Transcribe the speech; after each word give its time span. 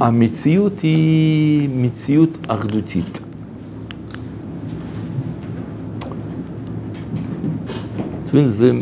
המציאות 0.00 0.80
היא 0.80 1.68
מציאות 1.76 2.38
אחדותית. 2.48 3.20
זה, 8.32 8.72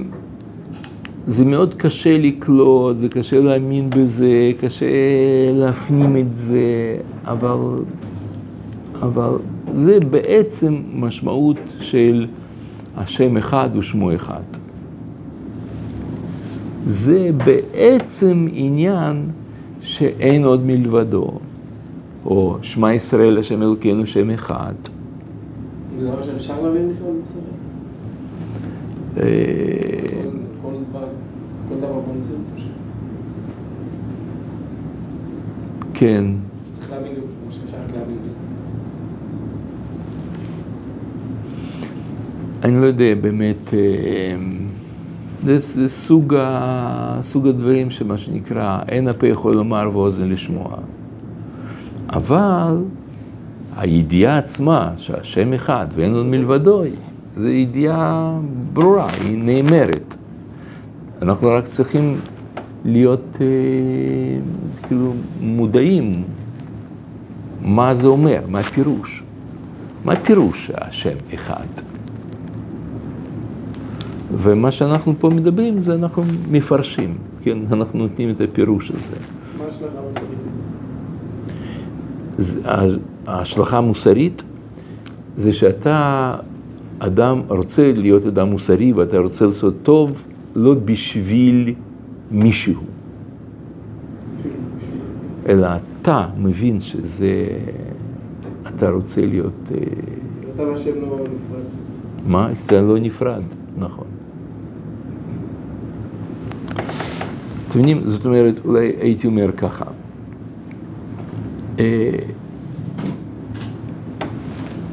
זה 1.26 1.44
מאוד 1.44 1.74
קשה 1.74 2.18
לקלוט, 2.18 2.96
זה 2.96 3.08
קשה 3.08 3.40
להאמין 3.40 3.90
בזה, 3.90 4.52
קשה 4.60 4.86
להפנים 5.52 6.16
את 6.16 6.36
זה, 6.36 6.96
אבל, 7.24 7.82
אבל 9.02 9.30
זה 9.74 9.98
בעצם 10.10 10.82
משמעות 10.94 11.74
של 11.80 12.26
השם 12.96 13.36
אחד 13.36 13.70
ושמו 13.78 14.14
אחד. 14.14 14.42
זה 16.86 17.30
בעצם 17.44 18.48
עניין 18.52 19.22
שאין 19.80 20.44
עוד 20.44 20.66
מלבדו, 20.66 21.30
או 22.26 22.58
שמע 22.62 22.94
ישראל 22.94 23.38
השם 23.38 23.62
אלוקינו 23.62 24.06
שם 24.06 24.30
אחד. 24.30 24.74
זה 25.98 26.06
דבר 26.06 26.22
שאפשר 26.22 26.62
להבין 26.62 26.92
בכלל? 26.92 27.10
אה, 29.16 29.22
כל 30.62 30.70
דבר, 30.90 31.04
כל 31.68 31.74
דבר 31.76 32.00
במציאות? 32.12 32.40
כן, 35.94 36.24
צריך 36.72 36.90
להבין 36.90 37.14
כמו 37.14 37.52
שאפשר 37.52 37.76
להבין. 37.94 38.16
אני 42.64 42.80
לא 42.80 42.86
יודע 42.86 43.14
באמת, 43.20 43.74
אה, 43.74 44.36
זה, 45.44 45.58
זה 45.58 45.88
סוג, 45.88 46.34
ה, 46.34 47.18
סוג 47.22 47.46
הדברים 47.48 47.90
שמה 47.90 48.18
שנקרא, 48.18 48.80
אין 48.88 49.08
הפה 49.08 49.26
יכול 49.26 49.54
לומר 49.54 49.90
ואוזן 49.92 50.28
לשמוע. 50.28 50.76
אבל 52.08 52.76
הידיעה 53.76 54.38
עצמה, 54.38 54.90
שהשם 54.96 55.52
אחד 55.52 55.86
ואין 55.94 56.14
עוד 56.14 56.26
מלבדו, 56.26 56.82
זו 57.36 57.48
ידיעה 57.48 58.38
ברורה, 58.72 59.08
היא 59.20 59.38
נאמרת. 59.38 60.16
אנחנו 61.22 61.48
רק 61.48 61.66
צריכים 61.66 62.20
להיות 62.84 63.38
אה, 63.40 63.46
כאילו 64.86 65.12
מודעים 65.40 66.24
מה 67.62 67.94
זה 67.94 68.06
אומר, 68.06 68.40
מה 68.48 68.60
הפירוש. 68.60 69.22
מה 70.04 70.12
הפירוש 70.12 70.66
שהשם 70.66 71.16
אחד? 71.34 71.87
ומה 74.32 74.70
שאנחנו 74.70 75.14
פה 75.18 75.30
מדברים 75.30 75.82
זה 75.82 75.94
אנחנו 75.94 76.22
מפרשים, 76.50 77.18
כן? 77.42 77.58
אנחנו 77.72 77.98
נותנים 77.98 78.30
את 78.30 78.40
הפירוש 78.40 78.90
הזה. 78.90 79.16
מה 79.58 79.64
ההשלכה 79.64 79.98
המוסרית? 79.98 80.38
ההשלכה 83.26 83.78
המוסרית 83.78 84.42
זה 85.36 85.52
שאתה 85.52 86.36
אדם 86.98 87.42
רוצה 87.48 87.92
להיות 87.92 88.26
אדם 88.26 88.48
מוסרי 88.48 88.92
ואתה 88.92 89.18
רוצה 89.18 89.46
לעשות 89.46 89.74
טוב 89.82 90.24
לא 90.54 90.74
בשביל 90.74 91.74
מישהו, 92.30 92.82
אלא 95.48 95.68
אתה 96.02 96.28
מבין 96.38 96.80
שזה, 96.80 97.48
אתה 98.68 98.90
רוצה 98.90 99.26
להיות, 99.26 99.70
אה, 99.74 99.78
אתה 100.54 100.62
והשם 100.62 101.00
לא 101.00 101.16
נפרד. 101.20 101.62
מה? 102.26 102.50
אתה 102.66 102.82
לא 102.82 102.98
נפרד, 102.98 103.42
נכון. 103.78 104.17
אתם 107.68 107.78
יודעים, 107.78 108.02
זאת 108.04 108.24
אומרת, 108.24 108.54
אולי 108.64 108.92
הייתי 109.00 109.26
אומר 109.26 109.52
ככה. 109.56 109.84
אה, 111.78 112.10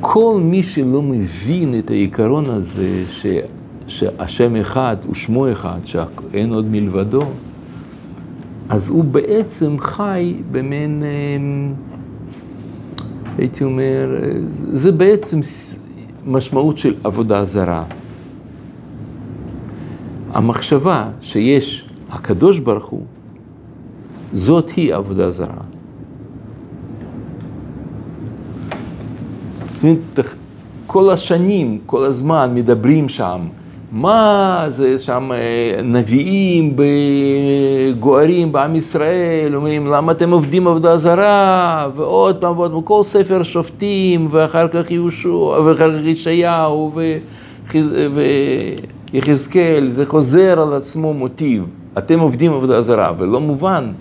כל 0.02 0.40
מי 0.44 0.64
שלא 0.64 1.02
מבין 1.02 1.80
את 1.80 1.90
העיקרון 1.90 2.46
הזה, 2.46 3.04
ש, 3.10 3.26
שהשם 3.88 4.56
אחד 4.56 4.98
ושמו 5.12 5.52
אחד, 5.52 5.80
שאין 5.86 6.54
עוד 6.54 6.66
מלבדו, 6.66 7.22
אז 8.70 8.90
הוא 8.90 9.04
בעצם 9.04 9.76
חי 9.80 10.36
במין, 10.52 11.04
אה, 11.04 11.10
הייתי 13.38 13.64
אומר, 13.64 14.16
אה, 14.24 14.30
זה 14.74 14.92
בעצם 14.92 15.40
משמעות 16.26 16.78
של 16.78 16.94
עבודה 17.04 17.46
זרה. 17.46 17.84
המחשבה 20.34 21.10
שיש 21.22 21.85
הקדוש 22.16 22.60
ברוך 22.60 22.86
הוא, 22.86 23.04
זאת 24.34 24.70
היא 24.70 24.94
עבודה 24.94 25.32
זרה. 25.32 25.62
כל 30.88 31.10
השנים, 31.10 31.80
כל 31.86 32.06
הזמן 32.06 32.52
מדברים 32.56 33.10
שם, 33.10 33.40
מה 33.92 34.66
זה 34.70 35.00
שם 35.00 35.32
אה, 35.32 35.82
נביאים 35.84 36.76
גוערים 38.00 38.52
בעם 38.52 38.76
ישראל, 38.76 39.56
אומרים 39.56 39.88
למה 39.88 40.12
אתם 40.12 40.32
עובדים 40.32 40.68
עבודה 40.68 40.98
זרה, 40.98 41.88
ועוד 41.96 42.38
פעם 42.38 42.58
ועוד 42.58 42.72
פעם, 42.72 42.82
כל 42.82 43.02
ספר 43.04 43.44
שופטים, 43.44 44.28
ואחר 44.32 44.68
כך 44.68 44.92
יהושע, 44.92 45.30
ואחר 45.66 46.00
כך 46.00 46.06
ישעיהו, 46.06 46.92
ויחזקאל, 49.14 49.88
זה 49.90 50.06
חוזר 50.06 50.62
על 50.62 50.74
עצמו 50.74 51.14
מוטיב, 51.14 51.64
אתם 51.98 52.20
עובדים 52.20 52.54
עבודה 52.54 52.82
זרה, 52.82 53.12
ולא 53.18 53.42
מובן. 53.42 53.92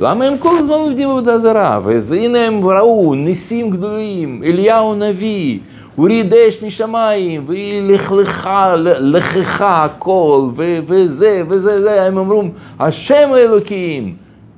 למה 0.00 0.24
הם 0.24 0.38
כל 0.38 0.58
הזמן 0.58 0.72
עובדים 0.72 1.08
עבודה 1.08 1.38
זרה? 1.38 1.80
אז 1.96 2.12
הנה 2.12 2.38
הם 2.38 2.66
ראו 2.66 3.14
ניסים 3.14 3.70
גדולים, 3.70 4.42
אליהו 4.44 4.92
הנביא, 4.92 5.58
הוריד 5.96 6.34
אש 6.34 6.62
משמיים, 6.62 7.44
והיא 7.46 7.92
לכלכה, 7.92 8.74
לככה 8.76 9.84
הכל, 9.84 10.48
ו- 10.56 10.78
וזה, 10.86 11.42
וזה, 11.48 11.82
זה, 11.82 12.02
הם 12.02 12.18
אמרו, 12.18 12.42
השם 12.80 13.30
האלוקים. 13.34 14.14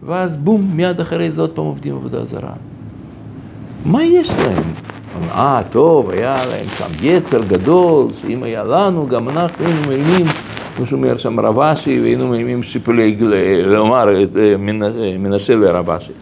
ואז 0.07 0.37
בום, 0.37 0.69
מיד 0.75 1.01
אחרי 1.01 1.31
זה 1.31 1.41
עוד 1.41 1.51
פעם 1.51 1.65
עובדים 1.65 1.95
עבודה 1.95 2.25
זרה. 2.25 2.53
מה 3.85 4.05
יש 4.05 4.31
להם? 4.31 4.63
אה, 5.31 5.61
טוב, 5.71 6.11
היה 6.11 6.37
להם 6.51 6.65
שם 6.79 6.91
יצר 7.03 7.41
גדול, 7.43 8.07
שאם 8.23 8.43
היה 8.43 8.65
לנו, 8.65 9.07
גם 9.07 9.29
אנחנו 9.29 9.65
היינו 9.65 9.81
מרימים, 9.89 10.27
כמו 10.77 10.87
שאומר 10.87 11.17
שם 11.17 11.41
רב 11.41 11.61
אשי, 11.61 12.01
והיינו 12.01 12.29
מרימים 12.29 12.63
שיפולי, 12.63 13.13
גל- 13.13 13.35
לומר, 13.67 14.09
אה, 14.17 14.25
אה, 14.37 14.57
מנשה 15.19 15.55
לרב 15.55 15.91
אשי. 15.91 16.13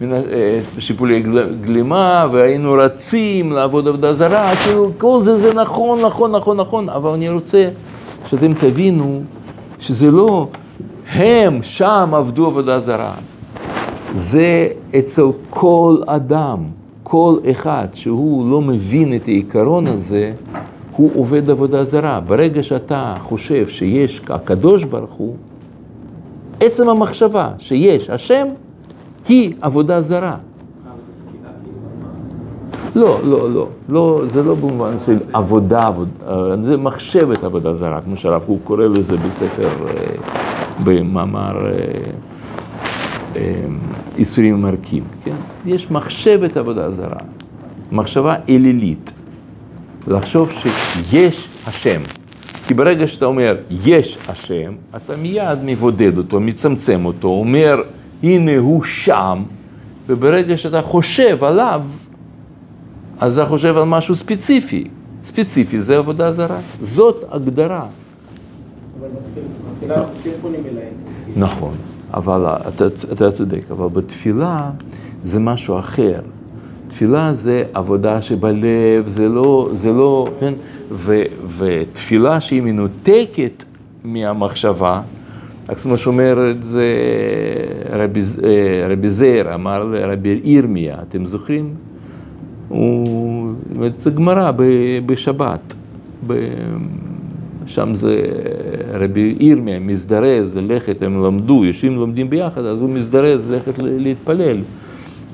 מנ- 0.00 0.12
אה, 0.12 0.60
שיפולי 0.78 1.20
גל- 1.22 1.54
גלימה, 1.60 2.26
והיינו 2.32 2.72
רצים 2.72 3.52
לעבוד 3.52 3.88
עבודה 3.88 4.14
זרה, 4.14 4.56
כאילו, 4.56 4.90
כל 4.98 5.20
זה, 5.20 5.36
זה 5.36 5.54
נכון, 5.54 6.00
נכון, 6.00 6.32
נכון, 6.32 6.56
נכון, 6.56 6.88
אבל 6.88 7.10
אני 7.10 7.28
רוצה 7.28 7.68
שאתם 8.30 8.52
תבינו 8.52 9.22
שזה 9.78 10.10
לא 10.10 10.48
הם 11.12 11.58
שם 11.62 12.10
עבדו 12.12 12.46
עבודה 12.46 12.80
זרה. 12.80 13.12
זה 14.16 14.68
אצל 14.98 15.22
כל 15.50 15.96
אדם, 16.06 16.58
כל 17.02 17.36
אחד 17.50 17.86
שהוא 17.94 18.50
לא 18.50 18.60
מבין 18.60 19.16
את 19.16 19.28
העיקרון 19.28 19.86
הזה, 19.86 20.32
הוא 20.96 21.10
עובד 21.14 21.50
עבודה 21.50 21.84
זרה. 21.84 22.20
ברגע 22.20 22.62
שאתה 22.62 23.14
חושב 23.22 23.68
שיש 23.68 24.22
הקדוש 24.28 24.84
ברוך 24.84 25.12
הוא, 25.12 25.36
עצם 26.60 26.88
המחשבה 26.88 27.50
שיש 27.58 28.10
השם, 28.10 28.46
היא 29.28 29.54
עבודה 29.60 30.00
זרה. 30.00 30.36
לא, 32.96 33.18
לא, 33.24 33.50
לא, 33.50 33.68
לא, 33.88 34.22
זה 34.26 34.42
לא 34.42 34.54
במובן 34.54 34.96
של 35.06 35.16
עבודה, 35.32 35.86
עבוד, 35.86 36.08
אה, 36.28 36.62
זה 36.62 36.76
מחשבת 36.76 37.44
עבודה 37.44 37.74
זרה, 37.74 38.00
כמו 38.00 38.16
שהרב 38.16 38.42
קוק 38.46 38.60
קורא 38.64 38.84
לזה 38.84 39.16
בספר, 39.16 39.68
אה, 39.68 40.06
במאמר 40.84 41.66
אה, 41.66 41.72
אה, 43.36 43.64
איסורים 44.18 44.54
ומרקים, 44.54 45.04
כן? 45.24 45.34
יש 45.66 45.90
מחשבת 45.90 46.56
עבודה 46.56 46.90
זרה, 46.90 47.20
מחשבה 47.92 48.34
אלילית, 48.48 49.12
לחשוב 50.08 50.52
שיש 50.52 51.48
השם. 51.66 52.00
כי 52.66 52.74
ברגע 52.74 53.08
שאתה 53.08 53.26
אומר, 53.26 53.56
יש 53.84 54.18
השם, 54.28 54.72
אתה 54.96 55.16
מיד 55.16 55.58
מבודד 55.64 56.18
אותו, 56.18 56.40
מצמצם 56.40 57.04
אותו, 57.04 57.28
אומר, 57.28 57.82
הנה 58.22 58.56
הוא 58.58 58.84
שם, 58.84 59.42
וברגע 60.06 60.56
שאתה 60.56 60.82
חושב 60.82 61.44
עליו, 61.44 61.84
אז 63.20 63.38
אתה 63.38 63.48
חושב 63.48 63.76
על 63.76 63.84
משהו 63.84 64.14
ספציפי. 64.14 64.84
ספציפי 65.24 65.80
זה 65.80 65.98
עבודה 65.98 66.32
זרה. 66.32 66.58
זאת 66.80 67.24
הגדרה. 67.30 67.86
אבל 69.00 69.08
בתפילה- 69.08 69.44
בתפילה 69.72 69.94
אנחנו 69.96 70.14
כן 70.24 70.30
פונים 70.42 70.60
אל 70.72 70.78
העץ. 70.78 71.00
נכון, 71.36 71.74
אבל 72.14 72.46
אתה, 72.68 72.84
אתה 73.12 73.30
צודק, 73.30 73.62
אבל 73.70 73.88
בתפילה 73.88 74.56
זה 75.22 75.40
משהו 75.40 75.78
אחר. 75.78 76.20
תפילה 76.88 77.32
זה 77.32 77.64
עבודה 77.74 78.22
שבלב, 78.22 79.06
זה 79.06 79.28
לא, 79.28 79.68
זה 79.72 79.92
לא, 79.92 80.26
כן? 80.40 80.54
ו, 80.90 81.22
ותפילה 81.58 82.40
שהיא 82.40 82.62
מנותקת 82.62 83.64
מהמחשבה, 84.04 85.00
רק 85.68 85.78
כמו 85.78 85.98
שאומר 85.98 86.50
את 86.50 86.64
זה 86.64 86.86
רבי, 87.92 88.20
אה, 88.20 88.86
רבי 88.88 89.10
זר, 89.10 89.54
אמר 89.54 89.84
לרבי 89.84 90.40
ירמיה, 90.44 90.96
אתם 91.08 91.26
זוכרים? 91.26 91.74
הוא, 92.68 93.52
זה 93.98 94.10
גמרא 94.10 94.50
בשבת, 95.06 95.74
ב, 96.26 96.34
שם 97.66 97.94
זה 97.94 98.22
רבי 98.92 99.36
ירמיה 99.40 99.78
מזדרז 99.78 100.56
ללכת, 100.56 101.02
הם 101.02 101.24
למדו, 101.24 101.64
יושבים 101.64 101.96
לומדים 101.96 102.30
ביחד, 102.30 102.64
אז 102.64 102.80
הוא 102.80 102.90
מזדרז 102.90 103.50
ללכת 103.50 103.74
להתפלל. 103.82 104.56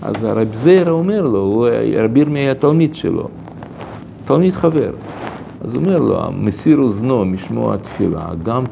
אז 0.02 0.24
הרב 0.24 0.48
זר 0.54 0.90
אומר 0.90 1.22
לו, 1.22 1.66
רבי 2.04 2.20
ירמיה 2.20 2.42
היה 2.42 2.54
תלמיד 2.54 2.94
שלו, 2.94 3.28
תלמיד 4.24 4.54
חבר. 4.54 4.90
אז 5.64 5.74
הוא 5.74 5.82
אומר 5.82 5.98
לו, 5.98 6.20
מסיר 6.32 6.78
אוזנו 6.78 7.24
משמוע 7.24 7.76
תפילה, 7.76 8.28
גם, 8.42 8.64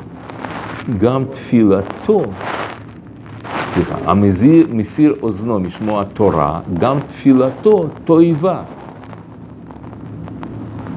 גם 0.99 1.25
תפילתו, 1.25 2.23
סליחה, 3.75 3.97
המסיר 4.05 4.67
מסיר 4.73 5.15
אוזנו 5.23 5.61
משמוע 5.61 6.05
תורה, 6.05 6.61
גם 6.79 6.97
תפילתו 7.09 7.89
תועבה. 8.05 8.63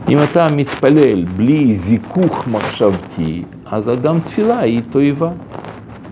אם 0.09 0.17
אתה 0.31 0.47
מתפלל 0.55 1.25
בלי 1.25 1.75
זיכוך 1.75 2.47
מחשבתי, 2.47 3.43
אז 3.65 3.91
גם 4.03 4.19
תפילה 4.19 4.59
היא 4.59 4.81
תועבה. 4.89 5.29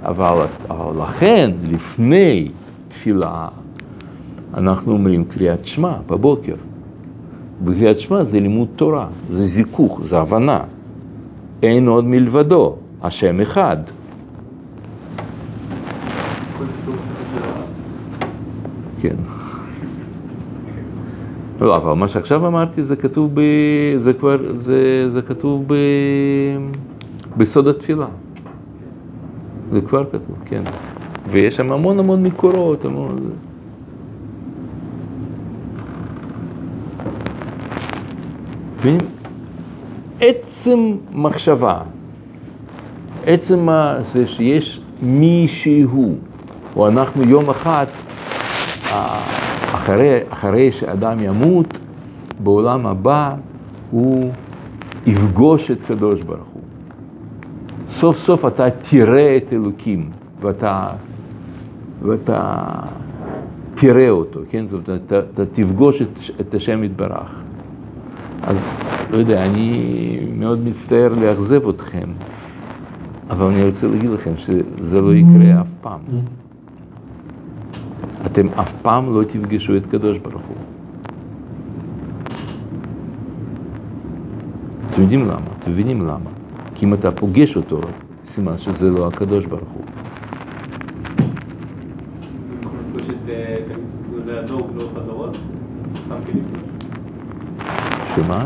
אבל, 0.06 0.46
אבל 0.70 1.04
לכן, 1.04 1.52
לפני 1.72 2.50
תפילה, 2.88 3.48
אנחנו 4.60 4.92
אומרים 4.92 5.26
קריאת 5.26 5.66
שמע 5.66 5.94
בבוקר. 6.08 6.56
בקריאת 7.64 8.00
שמע 8.00 8.24
זה 8.24 8.40
לימוד 8.40 8.68
תורה, 8.76 9.08
זה 9.30 9.46
זיכוך, 9.46 10.02
זה 10.04 10.20
הבנה. 10.20 10.60
אין 11.64 11.88
עוד 11.88 12.06
מלבדו, 12.06 12.76
השם 13.02 13.42
אחד. 13.42 13.78
כן. 19.02 19.16
לא, 21.62 21.76
אבל 21.76 21.94
מה 21.94 22.08
שעכשיו 22.08 22.48
אמרתי 22.48 22.84
זה 22.84 22.96
כתוב 22.96 23.32
ב... 23.34 23.42
זה 23.98 24.14
כבר, 24.14 24.38
זה, 24.60 25.10
זה 25.10 25.22
כתוב 25.22 25.64
ב... 25.68 25.76
בסוד 27.38 27.68
התפילה. 27.68 28.08
זה 29.72 29.82
כבר 29.82 30.06
כתוב, 30.06 30.36
כן. 30.46 30.64
ויש 31.32 31.56
שם 31.56 31.72
המון 31.72 32.00
המון 32.00 32.24
מקורות, 32.24 32.86
המון... 32.86 33.30
מבינים? 38.80 39.00
עצם 40.22 40.96
מחשבה, 41.14 41.80
עצם 43.26 43.68
זה 44.14 44.28
שיש 44.28 44.82
מישהו, 45.02 46.16
או 46.76 46.88
אנחנו 46.88 47.24
יום 47.24 47.50
אחד, 47.50 47.86
אחרי, 49.72 50.20
אחרי 50.30 50.72
שאדם 50.72 51.18
ימות, 51.20 51.80
בעולם 52.44 52.86
הבא 52.86 53.36
הוא 53.92 54.32
יפגוש 55.06 55.72
את 55.72 55.78
קדוש 55.88 56.22
ברוך 56.22 56.48
הוא. 56.54 56.62
סוף 57.90 58.18
סוף 58.18 58.46
אתה 58.46 58.70
תראה 58.90 59.38
את 59.38 59.54
אלוקים, 59.54 60.10
ואתה, 60.42 60.90
ואתה 62.02 62.64
תראה 63.76 64.10
אותו, 64.10 64.40
כן? 64.50 64.66
זאת 64.70 64.88
אומרת, 64.88 65.02
אתה, 65.08 65.20
אתה 65.34 65.46
תפגוש 65.46 66.02
את, 66.02 66.20
את 66.42 66.54
השם 66.54 66.84
יתברך. 66.84 67.49
אז 68.44 68.58
לא 69.12 69.18
יודע, 69.18 69.46
אני 69.46 70.20
מאוד 70.38 70.68
מצטער 70.68 71.14
לאכזב 71.22 71.68
אתכם, 71.70 72.10
אבל 73.30 73.46
אני 73.46 73.64
רוצה 73.64 73.88
להגיד 73.88 74.10
לכם 74.10 74.32
שזה 74.38 75.02
לא 75.02 75.16
יקרה 75.16 75.62
אף 75.62 75.68
פעם. 75.82 76.00
אתם 78.26 78.48
אף 78.48 78.74
פעם 78.82 79.14
לא 79.14 79.24
תפגשו 79.24 79.78
את 79.78 79.88
קדוש 79.88 80.18
ברוך 80.18 80.42
הוא. 80.48 80.58
אתם 84.92 85.02
יודעים 85.02 85.22
למה? 85.22 85.48
אתם 85.60 85.72
מבינים 85.72 86.02
למה? 86.02 86.30
כי 86.76 86.86
אם 86.86 86.94
אתה 86.94 87.12
פוגש 87.12 87.56
אותו, 87.56 87.82
סימן 88.28 88.58
שזה 88.58 88.90
לא 88.90 89.08
הקדוש 89.08 89.46
ברוך 89.46 89.70
הוא. 89.74 89.84
שמה? 98.24 98.46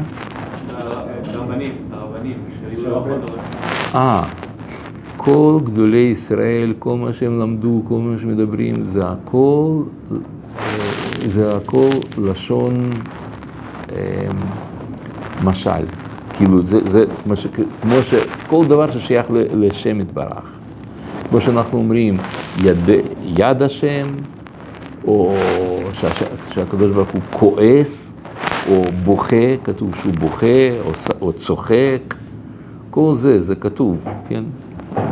הרבנים, 1.33 1.71
הרבנים, 1.91 2.37
שהיו 2.75 3.03
אה, 3.95 4.23
כל 5.17 5.59
גדולי 5.63 5.97
ישראל, 5.97 6.73
כל 6.79 6.97
מה 6.97 7.13
שהם 7.13 7.39
למדו, 7.39 7.81
כל 7.87 7.95
מה 7.95 8.17
שמדברים, 8.17 8.75
זה 8.85 8.99
הכל, 9.09 9.81
זה 11.27 11.55
הכל 11.55 11.89
לשון 12.17 12.89
אה, 13.91 14.27
משל. 15.43 15.85
כאילו, 16.33 16.61
זה, 16.67 16.79
זה 16.85 17.05
מש, 17.27 17.47
כמו 17.81 17.95
שכל 18.01 18.65
דבר 18.65 18.91
ששייך 18.91 19.25
לשם 19.53 20.01
יתברך. 20.01 20.51
כמו 21.29 21.41
שאנחנו 21.41 21.77
אומרים, 21.77 22.17
יד, 22.63 22.89
יד 23.23 23.61
השם, 23.61 24.07
או 25.07 25.35
שהקדוש 26.51 26.91
ברוך 26.91 27.09
הוא 27.09 27.21
כועס, 27.31 28.12
או 28.69 28.83
בוכה, 29.03 29.57
כתוב 29.63 29.95
שהוא 29.95 30.13
בוכה, 30.13 30.79
או, 30.85 30.91
או 31.21 31.33
צוחק, 31.33 32.15
כל 32.89 33.13
זה, 33.15 33.41
זה 33.41 33.55
כתוב, 33.55 34.05
כן? 34.29 34.43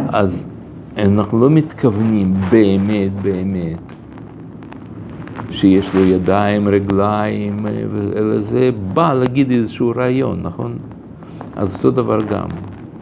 אז 0.07 0.47
אנחנו 0.97 1.39
לא 1.39 1.49
מתכוונים 1.49 2.33
באמת, 2.49 3.11
באמת, 3.21 3.93
שיש 5.51 5.93
לו 5.93 6.05
ידיים, 6.05 6.67
רגליים, 6.67 7.65
אלא 8.15 8.39
זה 8.39 8.69
בא 8.93 9.13
להגיד 9.13 9.51
איזשהו 9.51 9.93
רעיון, 9.95 10.39
נכון? 10.41 10.77
אז 11.55 11.75
אותו 11.75 11.91
דבר 11.91 12.17
גם. 12.29 12.47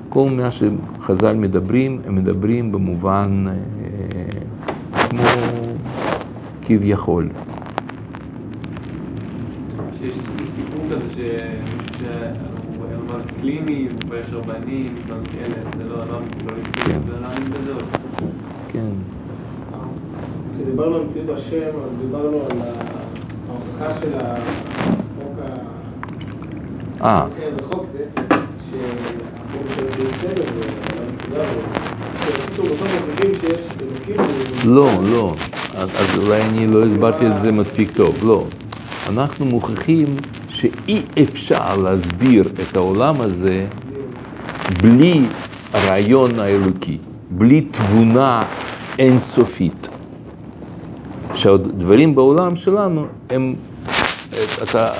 כל 0.09 0.29
מה 0.29 0.49
שחז"ל 0.51 1.35
מדברים, 1.35 2.01
הם 2.05 2.15
מדברים 2.15 2.71
במובן 2.71 3.45
אה, 3.47 3.53
כמו 5.09 5.21
כביכול. 6.65 7.29
שיש 9.99 10.13
סיפור 10.45 10.85
כזה 10.89 11.03
שמישהו 11.13 12.09
שאמר 13.39 13.51
קליני, 13.51 13.87
ויש 14.09 14.27
רבנים, 14.31 14.95
דברים 15.05 15.23
כאלה, 15.25 15.55
זה 15.77 15.83
לא, 15.83 15.97
לא, 15.97 16.05
לא 16.45 16.53
כן. 16.85 16.99
להאמין 17.21 17.49
בזה. 17.49 17.73
כן. 18.71 18.89
כשדיברנו 20.53 20.95
על 20.95 21.01
מציאות 21.03 21.29
השם, 21.37 21.69
אז 21.85 21.91
דיברנו 22.01 22.41
על 22.41 22.57
ההוכחה 23.49 23.99
של 23.99 24.13
החוק 24.15 25.39
ה... 27.01 27.05
אה. 27.05 27.27
איזה 27.41 27.57
חוק 27.71 27.85
זה, 27.85 28.05
שהחוק 28.69 29.67
של 29.75 29.85
בסדר, 29.85 30.43
ועולם 30.53 31.11
מסודר, 31.11 31.43
שבקיצור 32.25 32.65
בסוף 32.65 33.07
מוכיחים 33.07 33.31
שיש 33.41 33.61
אלוקים... 33.81 34.25
לא, 34.65 34.89
לא. 35.13 35.33
אז 35.77 36.19
אולי 36.19 36.41
אני 36.41 36.67
לא 36.67 36.85
הסברתי 36.85 37.27
את 37.27 37.41
זה 37.41 37.51
מספיק 37.51 37.91
טוב. 37.91 38.15
לא. 38.23 38.45
אנחנו 39.09 39.45
מוכיחים 39.45 40.05
שאי 40.59 41.01
אפשר 41.23 41.77
להסביר 41.77 42.43
את 42.61 42.75
העולם 42.75 43.21
הזה 43.21 43.67
בלי 44.83 45.21
הרעיון 45.73 46.39
האלוקי, 46.39 46.97
בלי 47.29 47.61
תבונה 47.61 48.41
אינסופית. 48.99 49.87
שהדברים 51.33 52.15
בעולם 52.15 52.55
שלנו 52.55 53.05
הם, 53.29 53.55
אתה, 54.63 54.91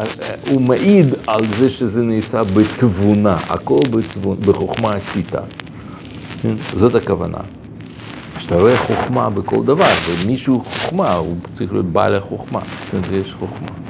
הוא 0.50 0.62
מעיד 0.62 1.08
על 1.28 1.46
זה 1.58 1.70
שזה 1.70 2.02
נעשה 2.02 2.42
בתבונה, 2.44 3.38
הכל 3.50 3.80
בתבונה, 3.92 4.42
בחוכמה 4.42 4.92
עשית. 4.92 5.32
כן? 6.42 6.56
זאת 6.76 6.96
הכוונה. 6.96 7.38
כשאתה 8.38 8.56
רואה 8.56 8.78
חוכמה 8.78 9.30
בכל 9.30 9.64
דבר, 9.66 9.92
ומישהו 10.10 10.62
חוכמה, 10.62 11.14
הוא 11.14 11.36
צריך 11.54 11.74
להיות 11.74 11.86
בעל 11.86 12.16
החוכמה, 12.16 12.60
יש 13.14 13.34
חוכמה. 13.34 13.89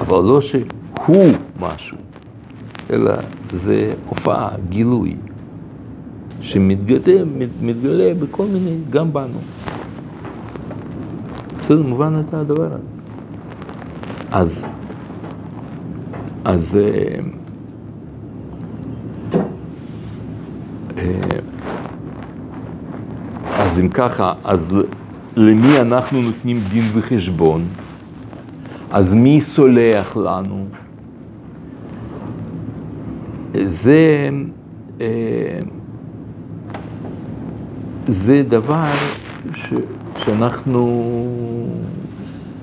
אבל 0.00 0.24
לא 0.24 0.40
שהוא 0.40 1.32
משהו, 1.60 1.96
אלא 2.90 3.12
זה 3.52 3.92
הופעה, 4.08 4.48
גילוי, 4.68 5.16
שמתגלה 6.40 7.24
מתגלה 7.62 8.14
בכל 8.14 8.46
מיני, 8.46 8.76
גם 8.90 9.12
בנו. 9.12 9.38
בסדר, 11.60 11.82
מובן 11.82 12.20
את 12.20 12.34
הדבר 12.34 12.66
הזה. 12.66 12.78
אז, 14.30 14.66
אז, 16.44 16.76
אה, 16.76 17.20
אה, 20.98 21.38
אז 23.58 23.80
אם 23.80 23.88
ככה, 23.88 24.32
אז 24.44 24.74
למי 25.36 25.80
אנחנו 25.80 26.22
נותנים 26.22 26.60
דין 26.70 26.84
וחשבון? 26.92 27.64
אז 28.90 29.14
מי 29.14 29.40
סולח 29.40 30.16
לנו? 30.16 30.66
זה, 33.62 34.28
אה, 35.00 35.58
זה 38.06 38.42
דבר 38.48 38.92
ש, 39.54 39.74
שאנחנו 40.24 41.04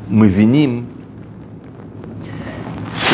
מבינים 0.10 0.86
ש, 2.98 3.14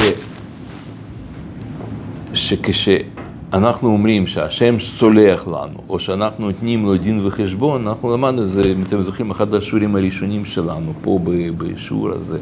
שכשאנחנו 2.34 3.90
אומרים 3.90 4.28
שהשם 4.28 4.80
סולח 4.80 5.48
לנו, 5.48 5.80
או 5.90 6.00
שאנחנו 6.00 6.46
נותנים 6.46 6.86
לו 6.86 6.98
דין 6.98 7.26
וחשבון, 7.26 7.88
אנחנו 7.88 8.14
למדנו 8.14 8.42
את 8.42 8.50
זה, 8.50 8.62
אם 8.78 8.84
אתם 8.84 9.02
זוכרים, 9.02 9.32
אחד 9.32 9.54
השיעורים 9.54 9.96
הראשונים 9.96 10.46
שלנו, 10.46 10.94
פה 11.02 11.20
בשיעור 11.58 12.10
הזה, 12.10 12.38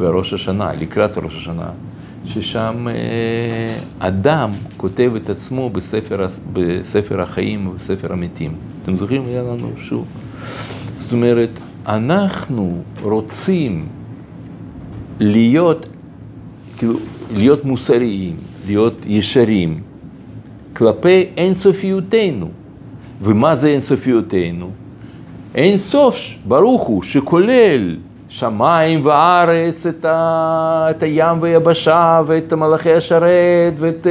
בראש 0.00 0.32
השנה, 0.32 0.70
לקראת 0.80 1.18
ראש 1.18 1.36
השנה, 1.36 1.70
ששם 2.24 2.86
אה, 2.88 3.78
אדם 3.98 4.50
כותב 4.76 5.12
את 5.16 5.30
עצמו 5.30 5.70
בספר, 5.70 6.26
בספר 6.52 7.20
החיים 7.20 7.68
ובספר 7.68 8.12
המתים. 8.12 8.54
אתם 8.82 8.96
זוכרים? 8.96 9.24
היה 9.26 9.42
לנו 9.42 9.70
שוב. 9.76 10.06
זאת 10.98 11.12
אומרת, 11.12 11.50
אנחנו 11.86 12.82
רוצים 13.02 13.86
להיות, 15.20 15.86
כאילו, 16.78 16.98
להיות 17.34 17.64
מוסריים, 17.64 18.36
להיות 18.66 19.06
ישרים, 19.06 19.80
כלפי 20.72 21.26
אינסופיותנו. 21.36 22.48
ומה 23.22 23.56
זה 23.56 23.68
אינסופיותנו? 23.68 24.70
אין 25.54 25.78
סוף, 25.78 26.20
ברוך 26.48 26.82
הוא, 26.82 27.02
שכולל 27.02 27.96
שמיים 28.30 29.06
וארץ, 29.06 29.86
את, 29.86 30.04
ה, 30.04 30.86
את 30.90 31.02
הים 31.02 31.38
ויבשה, 31.40 32.22
ואת 32.26 32.52
מלאכי 32.52 32.92
השרת, 32.92 33.74
ואת 33.76 34.06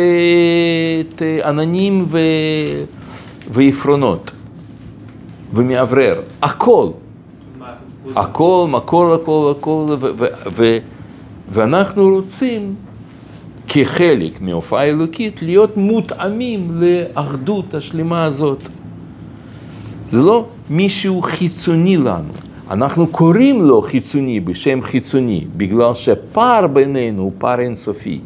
את 0.99 1.21
עננים 1.45 2.05
ו, 2.09 2.19
ועפרונות, 3.51 4.31
ומאוורר, 5.53 6.21
הכל. 6.41 6.89
הכל, 8.15 8.67
מקור 8.69 9.13
הכל, 9.13 9.53
הכל, 9.57 9.85
ו, 9.99 10.09
ו, 10.17 10.25
ו, 10.51 10.77
ואנחנו 11.51 12.09
רוצים 12.09 12.75
כחלק 13.67 14.41
מהופעה 14.41 14.83
אלוקית 14.83 15.41
להיות 15.41 15.77
מותאמים 15.77 16.81
לאחדות 16.81 17.73
השלמה 17.73 18.23
הזאת. 18.23 18.69
זה 20.09 20.21
לא 20.21 20.45
מישהו 20.69 21.21
חיצוני 21.21 21.97
לנו. 21.97 22.48
אנחנו 22.71 23.07
קוראים 23.07 23.61
לו 23.61 23.81
חיצוני 23.81 24.39
בשם 24.39 24.81
חיצוני, 24.81 25.45
בגלל 25.57 25.93
שפער 25.93 26.67
בינינו 26.67 27.21
הוא 27.21 27.31
פער 27.37 27.59
אינסופי. 27.59 28.19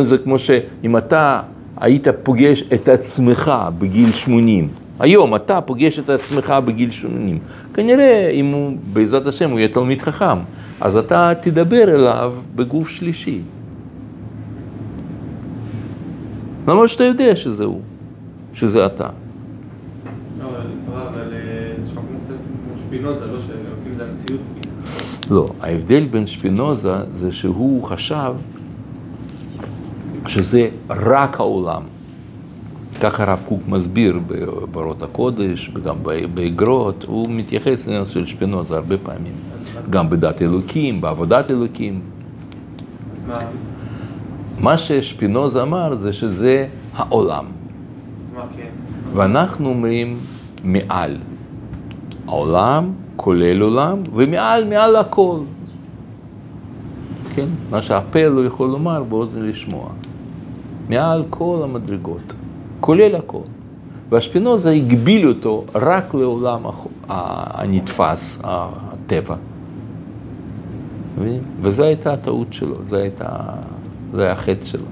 זה 0.00 0.18
כמו 0.18 0.38
שאם 0.38 0.96
אתה 0.96 1.40
היית 1.76 2.08
פוגש 2.22 2.64
את 2.74 2.88
עצמך 2.88 3.52
בגיל 3.78 4.12
80, 4.12 4.68
היום 5.00 5.34
אתה 5.34 5.60
פוגש 5.60 5.98
את 5.98 6.10
עצמך 6.10 6.54
בגיל 6.64 6.90
80, 6.90 7.38
כנראה 7.74 8.30
אם 8.30 8.46
הוא, 8.46 8.76
בעזרת 8.92 9.26
השם, 9.26 9.50
הוא 9.50 9.58
יהיה 9.58 9.68
תלמיד 9.68 10.00
חכם, 10.00 10.38
אז 10.80 10.96
אתה 10.96 11.32
תדבר 11.40 11.94
אליו 11.94 12.34
בגוף 12.54 12.88
שלישי. 12.88 13.40
למרות 16.68 16.88
שאתה 16.88 17.04
יודע 17.04 17.36
שזה 17.36 17.64
הוא, 17.64 17.80
שזה 18.54 18.86
אתה. 18.86 19.25
שפינוזה, 22.96 23.26
לא 23.26 23.40
שאלוקים 23.40 23.94
זה 23.96 24.04
המציאות. 24.04 24.40
לא, 25.30 25.48
ההבדל 25.60 26.06
בין 26.10 26.26
שפינוזה 26.26 26.94
זה 27.12 27.32
שהוא 27.32 27.84
חשב 27.84 28.34
שזה 30.26 30.68
רק 30.90 31.40
העולם. 31.40 31.82
ככה 33.00 33.22
הרב 33.22 33.44
קוק 33.48 33.60
מסביר 33.68 34.20
בברות 34.26 35.02
הקודש, 35.02 35.70
וגם 35.74 35.96
באגרות, 36.34 37.04
הוא 37.08 37.26
מתייחס 37.30 37.86
לעניין 37.86 38.06
של 38.06 38.26
שפינוזה 38.26 38.76
הרבה 38.76 38.98
פעמים. 38.98 39.32
גם 39.90 40.10
בדת 40.10 40.42
אלוקים, 40.42 41.00
בעבודת 41.00 41.50
אלוקים. 41.50 42.00
מה? 43.26 43.34
מה 44.60 44.78
ששפינוזה 44.78 45.62
אמר 45.62 45.96
זה 45.98 46.12
שזה 46.12 46.68
העולם. 46.94 47.44
כן? 48.56 48.66
ואנחנו 49.12 49.68
אומרים 49.68 50.18
מעל. 50.64 51.16
העולם 52.26 52.92
כולל 53.16 53.60
עולם, 53.60 54.02
ומעל, 54.14 54.64
מעל 54.64 54.96
הכל. 54.96 55.38
כן? 57.34 57.46
מה 57.70 57.82
שהפה 57.82 58.28
לא 58.28 58.46
יכול 58.46 58.68
לומר 58.68 59.02
באוזן 59.02 59.42
לשמוע. 59.42 59.88
מעל 60.88 61.22
כל 61.30 61.60
המדרגות, 61.64 62.32
כולל 62.80 63.14
הכל. 63.14 63.42
והשפינוזה 64.08 64.70
הגביל 64.70 65.28
אותו 65.28 65.64
רק 65.74 66.14
לעולם 66.14 66.60
הנתפס, 67.08 68.40
הטבע. 68.44 69.36
וזו 71.62 71.82
הייתה 71.82 72.12
הטעות 72.12 72.52
שלו, 72.52 72.74
זה, 72.86 73.02
הייתה, 73.02 73.28
זה 74.12 74.22
היה 74.22 74.32
החטא 74.32 74.64
שלו. 74.64 74.86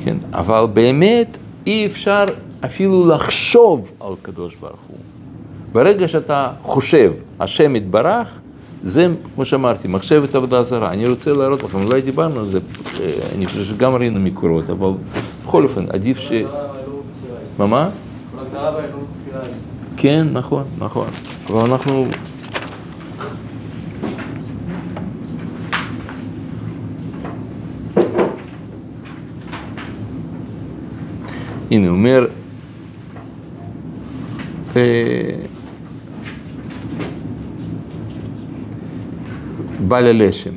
כן? 0.00 0.16
אבל 0.32 0.66
באמת 0.74 1.38
אי 1.66 1.86
אפשר 1.86 2.24
אפילו 2.64 3.06
לחשוב 3.06 3.90
על 4.00 4.12
קדוש 4.22 4.54
ברוך 4.54 4.80
הוא. 4.88 4.96
ברגע 5.74 6.08
שאתה 6.08 6.50
חושב, 6.62 7.12
השם 7.40 7.76
יתברך, 7.76 8.38
זה, 8.82 9.06
כמו 9.34 9.44
שאמרתי, 9.44 9.88
מחשבת 9.88 10.34
עבודה 10.34 10.62
זרה. 10.62 10.92
אני 10.92 11.08
רוצה 11.08 11.32
להראות 11.32 11.62
לכם, 11.62 11.82
אולי 11.82 12.00
דיברנו 12.00 12.38
על 12.38 12.44
זה, 12.44 12.58
אה, 13.00 13.10
אני 13.34 13.46
חושב 13.46 13.64
שגם 13.64 13.94
ראינו 13.94 14.20
מקורות, 14.20 14.70
אבל 14.70 14.90
בכל 15.44 15.64
אופן, 15.64 15.84
עדיף 15.90 16.18
ש... 16.18 16.32
מה, 17.58 17.66
מה? 17.66 17.88
כן, 19.96 20.26
נכון, 20.32 20.64
נכון. 20.78 21.08
אבל 21.50 21.60
אנחנו... 21.60 22.06
הנה, 31.70 31.88
אומר... 31.88 32.26
בעל 39.88 40.06
הלשם, 40.06 40.50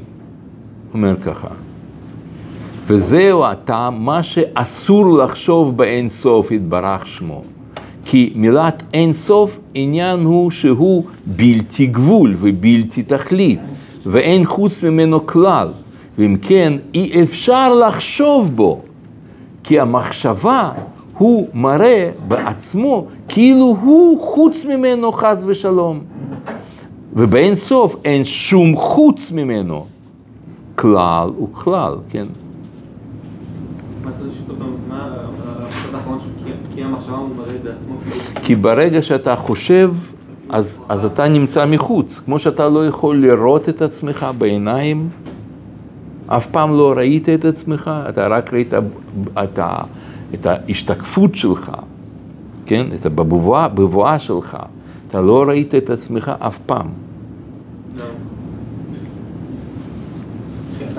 אומר 0.93 1.15
ככה, 1.21 1.47
וזהו 2.87 3.45
הטעם, 3.45 4.05
מה 4.05 4.23
שאסור 4.23 5.17
לחשוב 5.17 5.77
באין 5.77 6.09
סוף 6.09 6.51
יתברך 6.51 7.07
שמו. 7.07 7.43
כי 8.05 8.33
מילת 8.35 8.83
אין 8.93 9.13
סוף, 9.13 9.59
עניין 9.73 10.19
הוא 10.19 10.51
שהוא 10.51 11.03
בלתי 11.25 11.85
גבול 11.85 12.35
ובלתי 12.39 13.03
תכלית, 13.03 13.59
ואין 14.05 14.45
חוץ 14.45 14.83
ממנו 14.83 15.25
כלל, 15.25 15.67
ואם 16.17 16.35
כן, 16.41 16.73
אי 16.93 17.23
אפשר 17.23 17.73
לחשוב 17.73 18.55
בו, 18.55 18.81
כי 19.63 19.79
המחשבה 19.79 20.71
הוא 21.17 21.47
מראה 21.53 22.09
בעצמו 22.27 23.07
כאילו 23.27 23.77
הוא 23.81 24.21
חוץ 24.21 24.65
ממנו 24.65 25.11
חס 25.11 25.43
ושלום. 25.45 25.99
ובאין 27.17 27.55
סוף 27.55 27.95
אין 28.05 28.25
שום 28.25 28.75
חוץ 28.75 29.31
ממנו, 29.31 29.85
כלל 30.75 31.29
וכלל, 31.43 31.95
כן? 32.09 32.27
כי 38.43 38.55
ברגע 38.55 39.01
שאתה 39.01 39.35
חושב, 39.35 39.93
אז, 40.49 40.79
אז 40.89 41.05
אתה 41.05 41.29
נמצא 41.29 41.65
מחוץ. 41.65 42.19
כמו 42.19 42.39
שאתה 42.39 42.69
לא 42.69 42.87
יכול 42.87 43.17
לראות 43.17 43.69
את 43.69 43.81
עצמך 43.81 44.25
בעיניים, 44.37 45.09
אף 46.27 46.47
פעם 46.47 46.77
לא 46.77 46.93
ראית 46.97 47.29
את 47.29 47.45
עצמך, 47.45 47.91
אתה 48.09 48.27
רק 48.27 48.53
ראית 48.53 48.73
את, 49.43 49.59
ה, 49.59 49.83
את 50.33 50.45
ההשתקפות 50.45 51.35
שלך, 51.35 51.71
כן? 52.65 52.87
את 52.95 53.05
הבבואה 53.05 54.19
שלך. 54.19 54.57
אתה 55.07 55.21
לא 55.21 55.43
ראית 55.47 55.75
את 55.75 55.89
עצמך 55.89 56.31
אף 56.39 56.59
פעם. 56.65 57.06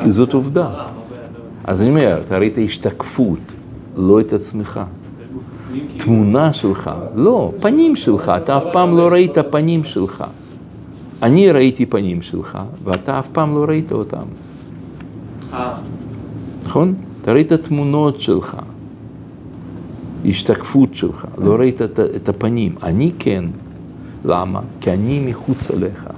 כי 0.03 0.11
זאת 0.11 0.35
עובדה. 0.35 0.87
אז 1.65 1.81
אני 1.81 1.91
אומר, 1.91 2.21
אתה 2.27 2.39
ראית 2.39 2.59
השתקפות, 2.65 3.53
לא 3.97 4.21
את 4.21 4.33
עצמך. 4.33 4.81
תמונה 5.97 6.53
שלך, 6.53 6.91
לא, 7.15 7.53
פנים 7.61 7.97
שלך, 7.97 8.33
אתה 8.37 8.57
אף 8.57 8.65
פעם 8.73 8.97
לא 8.97 9.09
ראית 9.09 9.39
פנים 9.51 9.85
שלך. 9.85 10.25
אני 11.23 11.53
ראיתי 11.53 11.87
פנים 11.87 12.23
שלך, 12.23 12.59
ואתה 12.85 13.19
אף 13.19 13.29
פעם 13.29 13.55
לא 13.55 13.65
ראית 13.69 13.93
אותם. 13.93 14.25
נכון? 16.65 16.95
אתה 17.23 17.33
ראית 17.33 17.53
תמונות 17.53 18.21
שלך, 18.21 18.57
השתקפות 20.25 20.95
שלך, 20.95 21.27
לא 21.39 21.55
ראית 21.55 21.83
את 22.17 22.29
הפנים. 22.29 22.75
אני 22.83 23.13
כן. 23.19 23.45
למה? 24.25 24.61
כי 24.81 24.93
אני 24.93 25.27
מחוץ 25.31 25.71
אליך. 25.71 26.09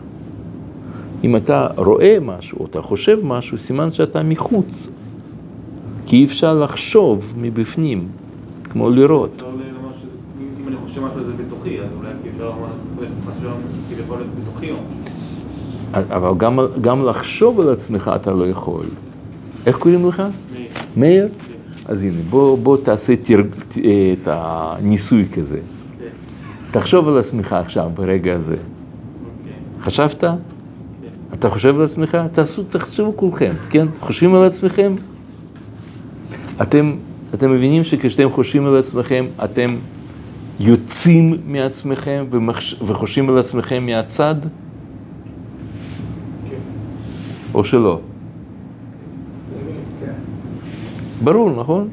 אם 1.24 1.36
אתה 1.36 1.68
רואה 1.76 2.18
משהו, 2.20 2.58
או 2.60 2.66
אתה 2.66 2.82
חושב 2.82 3.18
משהו, 3.24 3.58
סימן 3.58 3.92
שאתה 3.92 4.22
מחוץ. 4.22 4.88
כי 6.06 6.16
אי 6.16 6.24
אפשר 6.24 6.54
לחשוב 6.54 7.34
מבפנים, 7.40 8.08
כמו 8.70 8.90
לראות. 8.90 9.42
אם 10.60 10.68
אני 10.68 10.76
חושב 10.76 11.04
משהו 11.04 11.24
זה 11.24 11.32
בתוכי, 11.32 11.80
אז 11.80 11.86
אולי 11.98 12.08
כאילו 12.22 12.52
חס 13.28 13.36
ושלום, 13.36 13.60
יכול 14.04 14.16
להיות 14.16 14.30
בתוכי 14.42 14.70
או... 14.70 14.76
אבל 15.94 16.38
גם, 16.38 16.58
גם 16.80 17.06
לחשוב 17.06 17.60
על 17.60 17.72
עצמך 17.72 18.10
אתה 18.16 18.32
לא 18.32 18.48
יכול. 18.48 18.86
איך 19.66 19.76
קוראים 19.76 20.08
לך? 20.08 20.22
מאיר. 20.54 20.68
מאיר? 20.96 21.28
אז 21.84 22.02
הנה, 22.02 22.22
בוא, 22.30 22.58
בוא 22.58 22.76
תעשה 22.76 23.16
תרג... 23.16 23.46
אה, 23.84 24.12
את 24.22 24.28
הניסוי 24.30 25.26
כזה. 25.32 25.58
כן, 25.98 26.08
תחשוב 26.70 27.08
על 27.08 27.18
עצמך 27.18 27.52
עכשיו, 27.52 27.90
ברגע 27.94 28.34
הזה. 28.34 28.56
אוקיי, 28.56 29.52
חשבת? 29.80 30.24
אתה 31.34 31.50
חושב 31.50 31.76
על 31.76 31.84
עצמך? 31.84 32.18
תעשו, 32.32 32.62
תחשבו 32.70 33.16
כולכם, 33.16 33.52
כן? 33.70 33.87
חושבים 34.00 34.34
על 34.34 34.44
עצמכם? 34.44 34.94
אתם, 36.62 36.92
אתם 37.34 37.52
מבינים 37.52 37.84
שכשאתם 37.84 38.30
חושבים 38.30 38.66
על 38.66 38.76
עצמכם, 38.76 39.26
אתם 39.44 39.76
יוצאים 40.60 41.37
מעצמכם 41.46 42.25
ומחש... 42.30 42.75
וחושבים 42.82 43.30
על 43.30 43.38
עצמכם 43.38 43.87
מהצד? 43.87 44.34
כן. 46.50 46.56
או 47.54 47.64
שלא? 47.64 48.00
כן. 50.00 50.12
ברור, 51.25 51.50
נכון? 51.50 51.88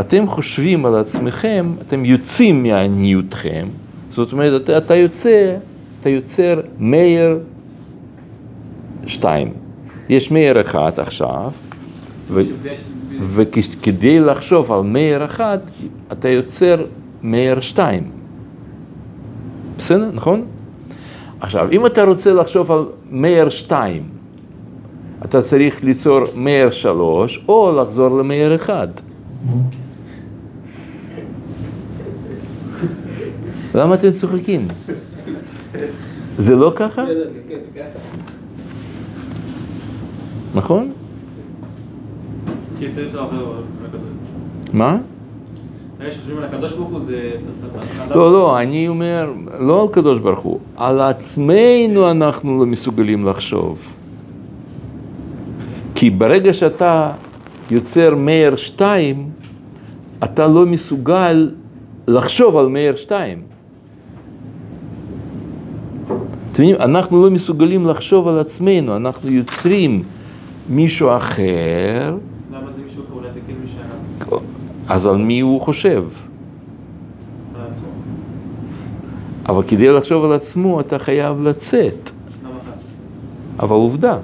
אתם 0.00 0.26
חושבים 0.26 0.86
על 0.86 0.94
עצמכם, 0.94 1.74
אתם 1.80 2.04
יוצאים 2.04 2.62
מעניותכם, 2.62 3.68
זאת 4.08 4.32
אומרת, 4.32 4.62
אתה, 4.62 4.78
אתה 4.78 4.94
יוצא, 4.94 5.56
אתה 6.00 6.08
יוצר 6.08 6.60
מאיר 6.78 7.38
שתיים. 9.10 9.52
יש 10.08 10.30
מאיר 10.30 10.60
אחד 10.60 10.92
עכשיו, 10.96 11.50
וכדי 13.20 14.20
לחשוב 14.20 14.72
על 14.72 14.82
מאיר 14.82 15.24
אחד, 15.24 15.58
אתה 16.12 16.28
יוצר 16.28 16.84
מאיר 17.22 17.60
שתיים. 17.60 18.10
בסדר, 19.78 20.10
נכון? 20.14 20.44
עכשיו, 21.40 21.68
אם 21.72 21.86
אתה 21.86 22.04
רוצה 22.04 22.32
לחשוב 22.32 22.72
על 22.72 22.84
מאיר 23.10 23.48
שתיים, 23.48 24.02
אתה 25.24 25.42
צריך 25.42 25.84
ליצור 25.84 26.20
מאיר 26.34 26.70
שלוש, 26.70 27.44
או 27.48 27.82
לחזור 27.82 28.18
למאיר 28.18 28.54
אחד. 28.54 28.88
למה 33.74 33.94
אתם 33.94 34.10
צוחקים? 34.10 34.68
זה 36.38 36.56
לא 36.56 36.72
ככה? 36.76 37.04
נכון? 40.54 40.92
מה? 44.72 44.98
זה... 47.00 47.30
לא, 48.10 48.32
לא, 48.32 48.60
אני 48.60 48.88
אומר, 48.88 49.32
לא 49.58 49.82
על 49.82 49.88
קדוש 49.92 50.18
ברוך 50.18 50.38
הוא, 50.38 50.58
על 50.76 51.00
עצמנו 51.00 52.10
אנחנו 52.10 52.58
לא 52.58 52.66
מסוגלים 52.66 53.26
לחשוב. 53.26 53.92
כי 55.94 56.10
ברגע 56.10 56.54
שאתה 56.54 57.12
יוצר 57.70 58.14
מאיר 58.14 58.56
שתיים, 58.56 59.30
אתה 60.24 60.46
לא 60.46 60.66
מסוגל 60.66 61.50
לחשוב 62.08 62.56
על 62.56 62.66
מאיר 62.66 62.96
שתיים. 62.96 63.42
אתם 66.52 66.62
יודעים, 66.62 66.76
אנחנו 66.76 67.22
לא 67.22 67.30
מסוגלים 67.30 67.86
לחשוב 67.86 68.28
על 68.28 68.38
עצמנו, 68.38 68.96
אנחנו 68.96 69.30
יוצרים 69.30 70.02
מישהו 70.70 71.16
אחר, 71.16 72.16
למה 72.52 72.72
זה 72.72 72.82
מישהו 72.82 73.02
אחר? 73.04 73.14
אולי 73.14 73.32
זה 73.32 73.40
כן 73.46 73.52
מי 73.62 73.68
שאנחנו. 73.68 74.38
אז 74.88 75.06
על 75.06 75.16
מי 75.16 75.40
הוא 75.40 75.60
חושב? 75.60 76.04
על 77.54 77.60
עצמו. 77.70 77.88
אבל 79.48 79.62
כדי 79.62 79.92
לחשוב 79.92 80.24
על 80.24 80.32
עצמו 80.32 80.80
אתה 80.80 80.98
חייב 80.98 81.40
לצאת. 81.40 82.10
למה? 82.44 82.58
אבל 83.58 83.76
עובדה, 83.76 84.18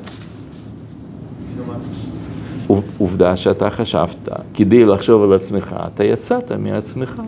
עובדה 2.98 3.36
שאתה 3.36 3.70
חשבת, 3.70 4.28
כדי 4.54 4.84
לחשוב 4.84 5.22
על 5.22 5.32
עצמך, 5.32 5.76
אתה 5.86 6.04
יצאת 6.04 6.52
מעצמך. 6.52 7.12
נכון. 7.12 7.26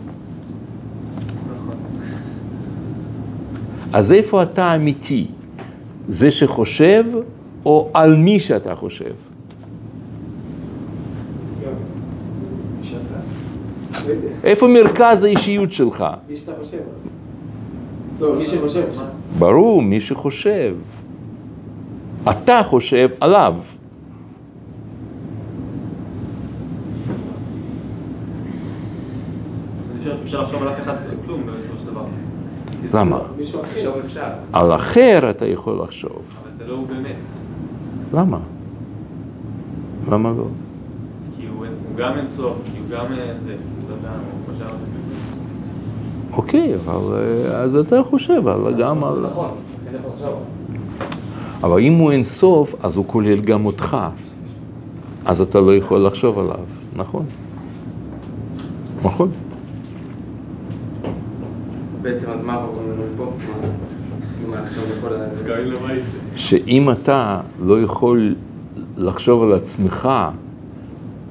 אז 3.93 4.11
איפה 4.11 4.43
אתה 4.43 4.75
אמיתי? 4.75 5.27
זה 6.09 6.31
שחושב, 6.31 7.03
או 7.65 7.89
על 7.93 8.15
מי 8.15 8.39
שאתה 8.39 8.75
חושב? 8.75 9.13
איפה 14.43 14.67
מרכז 14.67 15.23
האישיות 15.23 15.71
שלך? 15.71 16.05
מי 16.29 16.37
שאתה 16.37 16.51
חושב. 16.59 16.77
לא, 18.19 18.35
מי 18.35 18.45
שחושב. 18.45 18.85
ברור, 19.39 19.81
מי 19.81 20.01
שחושב. 20.01 20.75
אתה 22.29 22.61
חושב 22.63 23.09
עליו. 23.19 23.55
אפשר 30.23 30.41
לחשוב 30.41 30.63
על 30.63 30.69
אף 30.69 30.79
אחד 30.79 30.95
כלום 31.25 31.41
בסופו 31.45 31.79
של 31.79 31.85
דבר. 31.85 32.05
למה? 32.93 33.19
על 34.53 34.75
אחר 34.75 35.29
אתה 35.29 35.45
יכול 35.45 35.81
לחשוב. 35.83 36.21
אבל 36.43 36.55
זה 36.55 36.67
לא 36.67 36.73
הוא 36.73 36.87
באמת. 36.87 37.15
למה? 38.13 38.39
למה 40.11 40.29
לא? 40.37 40.45
כי 41.37 41.47
הוא 41.47 41.65
הוא 41.65 41.97
גם 41.97 42.17
אין 42.17 42.27
סוף, 42.27 42.53
כי 42.65 42.79
הוא 42.79 42.87
גם 42.91 43.05
אה, 43.05 43.33
זה, 43.37 43.51
הוא 43.51 43.89
לא 43.89 43.95
יודע, 43.95 44.09
הוא 44.09 44.53
חושב 44.53 44.65
על 44.73 44.79
זה. 44.79 44.87
אוקיי, 46.33 46.75
אבל 46.75 47.15
אה, 47.15 47.61
אז 47.61 47.75
אתה 47.75 48.03
חושב 48.03 48.47
על, 48.47 48.73
גם 48.79 49.03
על... 49.03 49.25
נכון, 49.31 49.49
לחשוב. 49.93 50.39
אבל 51.63 51.79
אם 51.79 51.93
הוא 51.93 52.11
אין 52.11 52.23
סוף, 52.23 52.75
אז 52.85 52.95
הוא 52.95 53.05
כולל 53.07 53.41
גם 53.41 53.65
אותך. 53.65 53.97
אז 55.25 55.41
אתה 55.41 55.59
לא 55.59 55.75
יכול 55.75 56.05
לחשוב 56.05 56.39
עליו, 56.39 56.59
נכון? 56.95 57.25
נכון. 59.03 59.31
בעצם 62.01 62.31
אז 62.31 62.43
מה 62.43 62.53
אנחנו 62.53 62.67
אומרים 62.67 63.09
פה? 63.17 63.31
יצא. 65.93 66.09
שאם 66.35 66.91
אתה 66.91 67.39
לא 67.59 67.81
יכול 67.81 68.35
לחשוב 68.97 69.43
על 69.43 69.53
עצמך, 69.53 70.09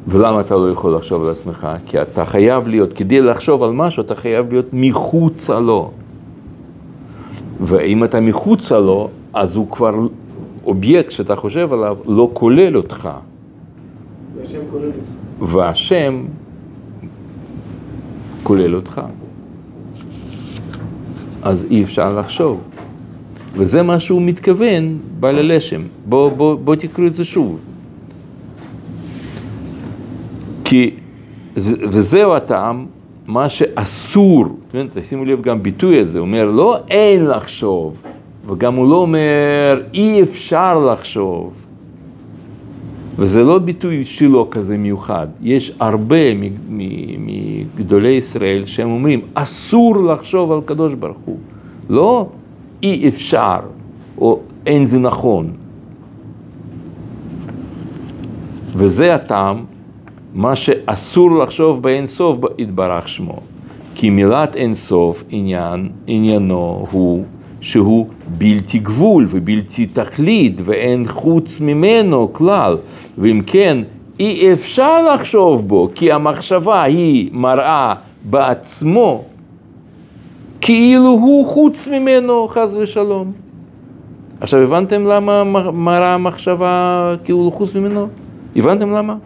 ולמה 0.09 0.41
אתה 0.41 0.57
לא 0.57 0.71
יכול 0.71 0.95
לחשוב 0.95 1.25
על 1.25 1.31
עצמך? 1.31 1.69
כי 1.87 2.03
אתה 2.03 2.25
חייב 2.25 2.69
להיות, 2.69 2.93
כדי 2.93 3.21
לחשוב 3.21 3.63
על 3.63 3.73
משהו, 3.73 4.03
אתה 4.03 4.15
חייב 4.15 4.53
להיות 4.53 4.67
מחוצה 4.73 5.61
לו. 5.61 5.91
ואם 7.61 8.05
אתה 8.05 8.21
מחוצה 8.21 8.79
לו, 8.79 9.09
אז 9.35 9.57
הוא 9.57 9.71
כבר 9.71 9.95
אובייקט 10.65 11.11
שאתה 11.11 11.37
חושב 11.37 11.73
עליו, 11.73 11.97
לא 12.07 12.31
כולל 12.33 12.77
אותך. 12.77 13.09
השם 14.43 14.59
כולל. 14.71 14.91
והשם 15.41 16.25
כולל 18.43 18.75
אותך. 18.75 19.01
אז 21.43 21.67
אי 21.71 21.85
אפשר 21.85 22.19
לחשוב. 22.19 22.61
וזה 23.55 23.83
מה 23.83 24.01
שהוא 24.01 24.23
מתכוון 24.23 24.99
בעל 25.21 25.39
הלשם. 25.39 25.83
בואו 26.07 26.31
בוא, 26.31 26.55
בוא 26.55 26.75
תקראו 26.75 27.07
את 27.07 27.15
זה 27.15 27.25
שוב. 27.25 27.59
כי, 30.65 30.91
וזהו 31.57 32.35
הטעם, 32.35 32.87
מה 33.27 33.49
שאסור, 33.49 34.47
תשימו 34.93 35.25
לב 35.25 35.43
גם 35.43 35.63
ביטוי 35.63 36.01
הזה, 36.01 36.19
הוא 36.19 36.27
אומר 36.27 36.51
לא 36.51 36.77
אין 36.89 37.25
לחשוב, 37.25 37.97
וגם 38.49 38.75
הוא 38.75 38.91
לא 38.91 38.97
אומר 38.97 39.83
אי 39.95 40.23
אפשר 40.23 40.79
לחשוב. 40.79 41.53
וזה 43.19 43.45
לא 43.45 43.59
ביטוי 43.59 44.05
שלו 44.05 44.51
כזה 44.51 44.77
מיוחד, 44.77 45.27
יש 45.43 45.73
הרבה 45.81 46.17
מגדולי 47.19 48.09
ישראל 48.09 48.67
שהם 48.67 48.91
אומרים 48.91 49.21
אסור 49.35 50.05
לחשוב 50.05 50.53
על 50.53 50.61
קדוש 50.65 50.95
ברוך 50.95 51.17
הוא, 51.25 51.39
לא 51.91 52.27
אי 52.83 53.09
אפשר 53.09 53.59
או 54.19 54.41
אין 54.67 54.85
זה 54.85 54.99
נכון. 54.99 55.53
וזה 58.75 59.15
הטעם, 59.15 59.65
מה 60.35 60.57
שאסור 60.57 61.39
לחשוב 61.39 61.83
באין 61.83 62.07
סוף 62.07 62.39
יתברך 62.59 63.09
שמו. 63.09 63.41
כי 63.95 64.11
מילת 64.11 64.57
אין 64.57 64.75
סוף 64.75 65.25
עניין, 65.31 65.89
עניינו 66.07 66.87
הוא 66.91 67.25
שהוא 67.61 68.07
בלתי 68.39 68.79
גבול 68.79 69.27
ובלתי 69.29 69.87
תכלית 69.87 70.61
ואין 70.65 71.07
חוץ 71.07 71.61
ממנו 71.61 72.33
כלל. 72.33 72.77
ואם 73.19 73.41
כן, 73.47 73.79
אי 74.21 74.53
אפשר 74.53 75.15
לחשוב 75.15 75.69
בו, 75.69 75.89
כי 75.95 76.13
המחשבה 76.13 76.83
היא 76.83 77.31
מראה 77.33 77.95
בעצמו 78.25 79.25
כאילו 80.69 81.09
הוא 81.09 81.47
חוץ 81.47 81.89
ממנו, 81.89 82.49
חס 82.49 82.75
ושלום. 82.81 83.33
עכשיו 84.41 84.61
הבנתם 84.61 85.07
למה 85.07 85.45
מראה 85.73 86.15
המחשבה 86.15 86.71
כאילו 87.25 87.51
חוץ 87.55 87.75
ממנו? 87.75 88.09
הבנתם 88.57 88.91
למה? 88.91 89.17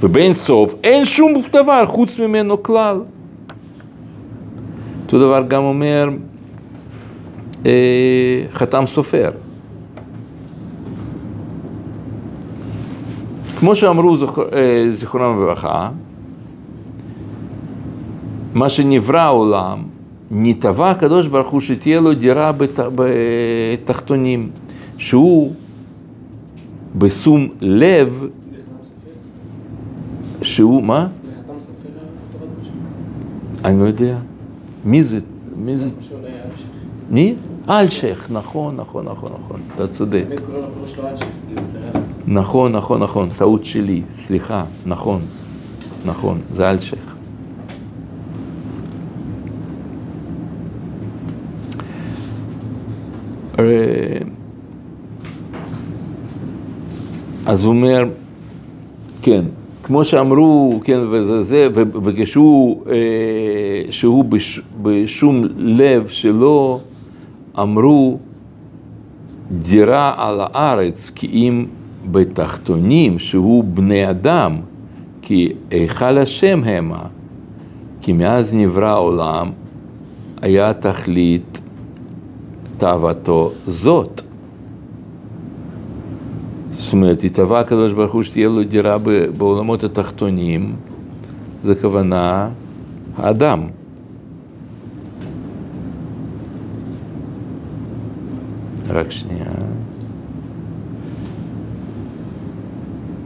ובאין 0.00 0.34
סוף 0.34 0.74
אין 0.84 1.04
שום 1.04 1.32
דבר 1.52 1.86
חוץ 1.86 2.18
ממנו 2.18 2.62
כלל. 2.62 3.00
אותו 5.06 5.18
דבר 5.18 5.42
גם 5.48 5.62
אומר 5.62 6.08
אה, 7.66 7.72
חתם 8.52 8.84
סופר. 8.86 9.30
כמו 13.58 13.76
שאמרו 13.76 14.16
זכ- 14.16 14.52
אה, 14.52 14.86
זיכרונם 14.90 15.42
לברכה, 15.42 15.88
מה 18.54 18.68
שנברא 18.68 19.18
העולם, 19.20 19.82
נתבע 20.30 20.90
הקדוש 20.90 21.26
ברוך 21.26 21.48
הוא 21.48 21.60
שתהיה 21.60 22.00
לו 22.00 22.14
דירה 22.14 22.52
בת, 22.52 22.78
בתחתונים, 22.94 24.50
שהוא 24.98 25.52
בשום 26.98 27.48
לב? 27.60 28.24
שהוא, 30.42 30.82
מה? 30.82 31.08
אני 33.64 33.80
לא 33.80 33.84
יודע. 33.84 34.18
מי 34.84 35.02
זה? 35.02 35.18
מי 35.56 35.76
זה? 35.76 35.88
מי? 37.10 37.34
אלשיך, 37.68 38.30
נכון, 38.30 38.76
נכון, 38.76 39.04
נכון, 39.04 39.32
נכון, 39.32 39.60
אתה 39.74 39.88
צודק. 39.88 40.24
נכון, 42.26 42.72
נכון, 42.72 43.02
נכון, 43.02 43.28
טעות 43.38 43.64
שלי, 43.64 44.02
סליחה, 44.10 44.64
נכון, 44.86 45.20
נכון, 46.04 46.40
זה 46.50 46.70
אלשיך. 46.70 47.14
אה, 53.58 53.64
אז 57.46 57.64
הוא 57.64 57.74
אומר, 57.74 58.04
כן, 59.22 59.44
כמו 59.82 60.04
שאמרו, 60.04 60.80
כן, 60.84 61.00
וזה 61.10 61.42
זה, 61.42 61.68
וכשהוא 62.02 62.82
אה, 62.86 62.94
שהוא 63.90 64.24
בש, 64.24 64.60
בשום 64.82 65.44
לב 65.56 66.06
שלו, 66.06 66.80
אמרו 67.58 68.18
דירה 69.50 70.14
על 70.16 70.40
הארץ 70.40 71.10
כי 71.14 71.26
אם 71.26 71.66
בתחתונים 72.10 73.18
שהוא 73.18 73.64
בני 73.64 74.10
אדם, 74.10 74.56
כי 75.22 75.52
היכל 75.70 76.18
השם 76.18 76.60
המה, 76.64 77.02
כי 78.00 78.12
מאז 78.12 78.54
נברא 78.54 78.86
העולם 78.88 79.50
היה 80.42 80.72
תכלית 80.72 81.60
תאוותו 82.78 83.50
זאת. 83.66 84.25
זאת 86.86 86.92
אומרת, 86.92 87.24
התאווה 87.24 87.60
הקדוש 87.60 87.92
ברוך 87.92 88.12
הוא 88.12 88.22
שתהיה 88.22 88.48
לו 88.48 88.64
דירה 88.64 88.98
בעולמות 89.36 89.84
התחתונים, 89.84 90.76
זה 91.62 91.74
כוונה 91.74 92.48
האדם. 93.16 93.62
רק 98.88 99.10
שנייה. 99.10 99.52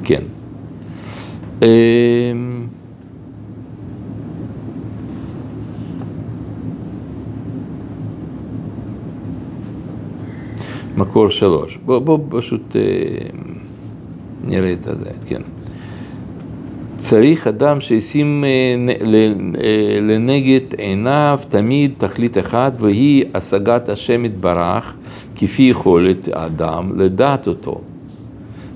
כן. 0.04 0.22
מקור 11.00 11.30
שלוש. 11.30 11.78
בוא, 11.84 11.98
בוא 11.98 12.18
פשוט 12.28 12.76
אה, 12.76 12.80
נראה 14.44 14.72
את 14.72 14.82
זה, 14.82 15.10
כן. 15.26 15.42
צריך 16.96 17.46
אדם 17.46 17.80
שישים 17.80 18.44
אה, 18.44 18.94
אה, 19.62 20.00
לנגד 20.02 20.74
עיניו 20.78 21.40
תמיד 21.48 21.92
תכלית 21.98 22.38
אחת 22.38 22.72
והיא 22.80 23.24
השגת 23.34 23.88
השם 23.88 24.24
יתברך 24.24 24.94
כפי 25.36 25.62
יכולת 25.62 26.28
האדם 26.32 26.92
לדעת 26.96 27.48
אותו. 27.48 27.80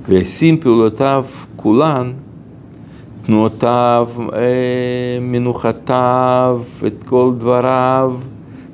וישים 0.08 0.60
פעולותיו 0.60 1.24
כולן, 1.56 2.12
תנועותיו, 3.22 4.08
אה, 4.32 5.18
מנוחתיו, 5.20 6.62
את 6.86 7.04
כל 7.04 7.32
דבריו, 7.38 8.14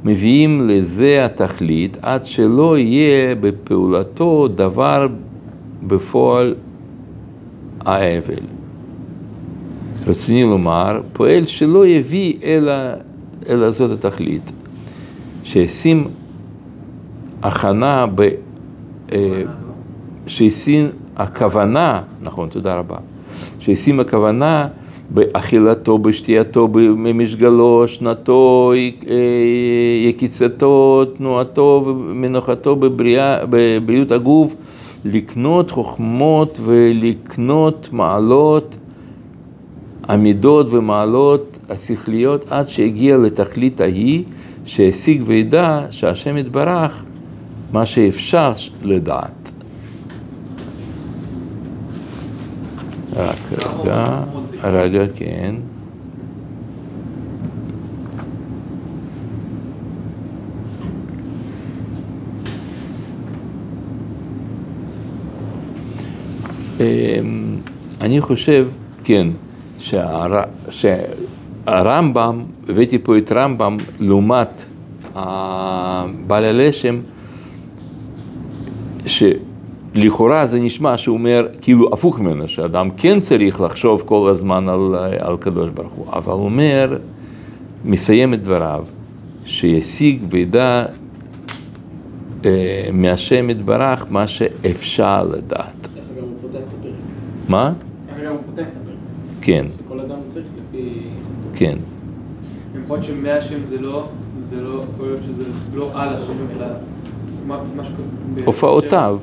מביאים 0.05 0.69
לזה 0.69 1.25
התכלית 1.25 1.97
עד 2.03 2.25
שלא 2.25 2.79
יהיה 2.79 3.35
בפעולתו 3.35 4.49
דבר 4.49 5.09
בפועל 5.87 6.55
האבל. 7.81 8.43
רציני 10.07 10.43
לומר, 10.43 11.01
פועל 11.13 11.47
שלא 11.47 11.87
יביא 11.87 12.35
אלא, 12.43 12.73
אלא 13.49 13.71
זאת 13.71 14.05
התכלית. 14.05 14.53
שישים 15.45 16.09
הכנה 17.43 18.07
ב... 18.15 18.29
אה, 19.13 19.43
שישים 20.27 20.91
הכוונה, 21.17 22.03
נכון, 22.23 22.49
תודה 22.49 22.75
רבה, 22.75 22.97
שישים 23.61 24.01
הכוונה 24.01 24.69
באכילתו, 25.11 25.99
בשתייתו, 25.99 26.69
במשגלו, 26.69 27.85
שנתו, 27.87 28.73
אה, 29.09 29.17
יקיצתו, 30.09 31.05
תנועתו 31.17 31.85
ומנוחתו 31.87 32.77
בבריאה, 32.77 33.37
בבריאות 33.51 34.13
הגוף, 34.13 34.55
לקנות 35.05 35.71
חוכמות 35.71 36.61
ולקנות 36.65 37.89
מעלות, 37.93 38.77
המידות 40.09 40.67
ומעלות 40.71 41.59
השכליות 41.69 42.45
עד 42.51 42.69
שהגיע 42.69 43.17
לתכלית 43.17 43.81
ההיא, 43.81 44.25
שהשיג 44.65 45.23
וידע 45.27 45.87
שהשם 45.91 46.37
יתברך 46.37 47.05
מה 47.73 47.87
שאפשר 47.87 48.53
לדעת. 48.83 49.53
רק 53.17 53.39
רגע, 53.53 54.23
רגע, 54.65 55.05
כן. 55.15 55.55
אמ, 66.81 67.57
אני 68.01 68.21
חושב, 68.21 68.69
כן, 69.05 69.29
שהר... 69.79 70.43
שהרמב"ם, 70.71 72.45
הבאתי 72.69 72.99
פה 72.99 73.19
את 73.19 73.33
רמב"ם 73.33 73.77
לעומת 74.01 74.65
בעל 76.27 76.45
הלשם, 76.45 77.01
שלכאורה 79.95 80.47
זה 80.47 80.59
נשמע 80.61 80.97
שהוא 80.99 81.15
אומר 81.19 81.47
כאילו 81.61 81.89
הפוך 81.93 82.21
ממנו, 82.21 82.49
שאדם 82.49 82.89
כן 82.97 83.21
צריך 83.21 83.61
לחשוב 83.61 84.03
כל 84.07 84.29
הזמן 84.31 84.69
על, 84.69 84.95
על 85.19 85.37
קדוש 85.37 85.71
ברוך 85.71 85.93
הוא, 85.93 86.07
אבל 86.13 86.33
הוא 86.33 86.45
אומר, 86.45 86.99
מסיים 87.85 88.35
את 88.35 88.43
דבריו, 88.43 88.85
שישיג 89.45 90.23
וידע 90.31 90.85
אה, 92.45 92.51
מהשם 92.93 93.51
יתברך 93.51 94.07
מה 94.11 94.27
שאפשר 94.27 95.25
לדעת. 95.33 95.75
ככה 95.87 96.01
גם 96.21 96.23
הוא 96.23 96.33
פותח 96.43 96.59
את 96.59 96.75
הפרק. 96.81 96.93
מה? 97.49 97.73
ככה 98.11 98.25
גם 98.25 98.33
הוא 98.33 98.41
פותח 98.47 98.63
את 98.63 98.77
הפרק. 98.83 98.95
כן, 99.41 99.67
שכל 99.85 100.01
אדם 100.01 100.19
צריך 100.29 100.47
לפי... 100.57 100.89
כן. 101.55 101.79
להיות 102.89 103.03
שמהשם 103.03 103.65
זה 103.65 103.79
לא, 103.81 104.07
זה 104.43 104.57
לא, 104.61 104.83
יכול 104.95 105.07
להיות 105.07 105.23
שזה 105.23 105.43
לא 105.75 105.91
על 105.95 106.09
השם, 106.15 106.33
אלא 106.57 106.67
מה 107.47 107.59
מה 107.77 107.85
שקורה... 107.85 108.07
בהקשר- 108.35 108.47
הופעותיו, 108.47 109.19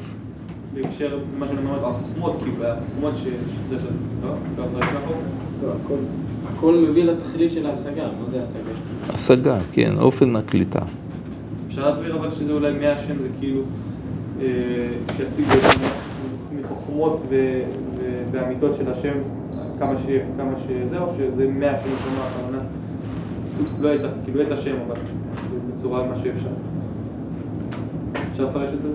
בהקשר 0.88 1.18
למה 1.36 1.48
שאני 1.48 1.58
אומר, 1.60 1.86
החוכמות, 1.88 2.36
כאילו, 2.44 2.66
החוכמות 2.66 3.14
שצריך, 3.16 3.84
לא? 4.24 4.30
לא 4.58 4.64
להיות 4.74 4.84
ככה? 4.84 5.12
טוב, 5.62 5.70
הכל- 5.86 5.96
הכל 6.56 6.86
מביא 6.90 7.04
לתכלית 7.04 7.52
של 7.52 7.66
ההשגה. 7.66 8.04
מה 8.22 8.30
זה 8.30 8.44
השגה? 8.44 9.14
השגה, 9.14 9.58
כן, 9.72 9.94
אופן 10.00 10.36
הקליטה. 10.36 10.80
אפשר 11.68 11.90
להסביר 11.90 12.16
אבל 12.16 12.32
שזה 12.32 12.52
אולי 12.54 12.74
מהשם 12.74 13.22
זה 13.22 13.28
כאילו, 13.40 13.62
אה, 14.42 14.46
שישיג 15.18 15.46
בעצם 15.46 15.80
מחוכמות 16.62 17.22
ו- 17.30 17.62
ו- 18.00 18.24
והמידות 18.32 18.76
של 18.78 18.92
השם 18.92 19.14
כמה 19.80 19.94
ש... 19.98 20.10
כמה 20.38 20.52
שזה, 20.68 21.00
או 21.00 21.14
שזה 21.18 21.48
מהשם 21.48 21.90
כלומר, 22.04 22.28
הכוונה, 22.28 22.60
לא 23.80 23.96
את 23.96 24.00
כאילו 24.26 24.42
את 24.42 24.52
השם, 24.52 24.76
אבל 24.88 24.96
בצורה 25.74 26.08
מה 26.08 26.16
שאפשר. 26.16 26.50
אפשר 28.38 28.50
לפרש 28.50 28.74
את 28.74 28.82
זה 28.82 28.90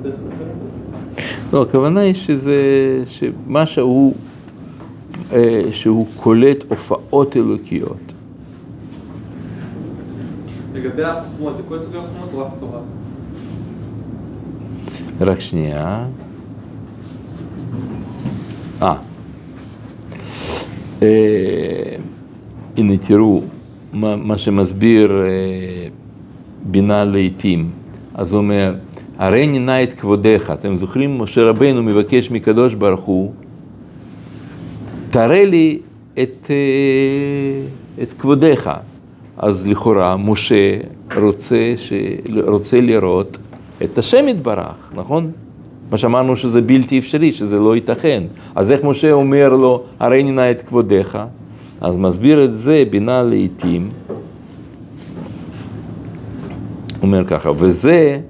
בדרך 0.00 0.14
אחרת? 0.14 1.52
לא, 1.52 1.62
הכוונה 1.62 2.00
היא 2.00 2.14
שזה, 2.14 2.62
שמה 3.06 3.66
שהוא, 3.66 4.14
אה, 5.32 5.62
שהוא 5.72 6.06
קולט 6.16 6.64
הופעות 6.68 7.36
אלוקיות. 7.36 8.12
לגבי 10.74 11.04
החוכמות, 11.04 11.56
זה 11.56 11.62
כל 11.68 11.78
סוגי 11.78 11.98
החוכמות 11.98 12.30
או 12.34 12.38
רק 12.38 12.52
תורה? 12.60 12.80
רק 15.20 15.40
שנייה. 15.40 16.06
אה. 18.82 18.96
אה, 21.02 21.96
הנה 22.76 22.96
תראו, 22.96 23.42
מה, 23.92 24.16
מה 24.16 24.38
שמסביר 24.38 25.22
אה, 25.22 25.88
בינה 26.62 27.04
לעתים. 27.04 27.70
אז 28.16 28.32
הוא 28.32 28.38
אומר, 28.38 28.74
הרי 29.18 29.46
נא 29.46 29.82
את 29.82 29.92
כבודך. 29.92 30.52
אתם 30.54 30.76
זוכרים, 30.76 31.18
משה 31.18 31.44
רבנו 31.44 31.82
מבקש 31.82 32.30
מקדוש 32.30 32.74
ברוך 32.74 33.00
הוא, 33.00 33.32
תראה 35.10 35.44
לי 35.44 35.78
את, 36.22 36.46
אה, 36.50 38.02
את 38.02 38.12
כבודך. 38.12 38.72
אז 39.36 39.66
לכאורה 39.66 40.16
משה 40.16 40.78
רוצה, 41.16 41.74
ש... 41.76 41.92
רוצה 42.46 42.80
לראות 42.80 43.38
את 43.84 43.98
השם 43.98 44.28
יתברך, 44.28 44.90
נכון? 44.94 45.30
מה 45.90 45.96
שאמרנו 45.98 46.36
שזה 46.36 46.60
בלתי 46.60 46.98
אפשרי, 46.98 47.32
שזה 47.32 47.58
לא 47.58 47.74
ייתכן. 47.74 48.22
אז 48.54 48.72
איך 48.72 48.84
משה 48.84 49.12
אומר 49.12 49.48
לו, 49.48 49.82
הרי 50.00 50.22
נא 50.22 50.50
את 50.50 50.62
כבודך? 50.62 51.18
אז 51.80 51.96
מסביר 51.96 52.44
את 52.44 52.54
זה 52.54 52.84
בינה 52.90 53.22
לעתים. 53.22 53.88
אומר 57.02 57.24
ככה, 57.24 57.50
וזה 57.56 58.20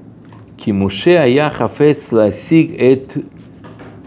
כי 0.57 0.73
משה 0.73 1.23
היה 1.23 1.51
חפץ 1.51 2.13
להשיג 2.13 2.73
את 2.81 3.17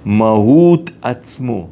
מהות 0.05 0.91
עצמו. 1.01 1.67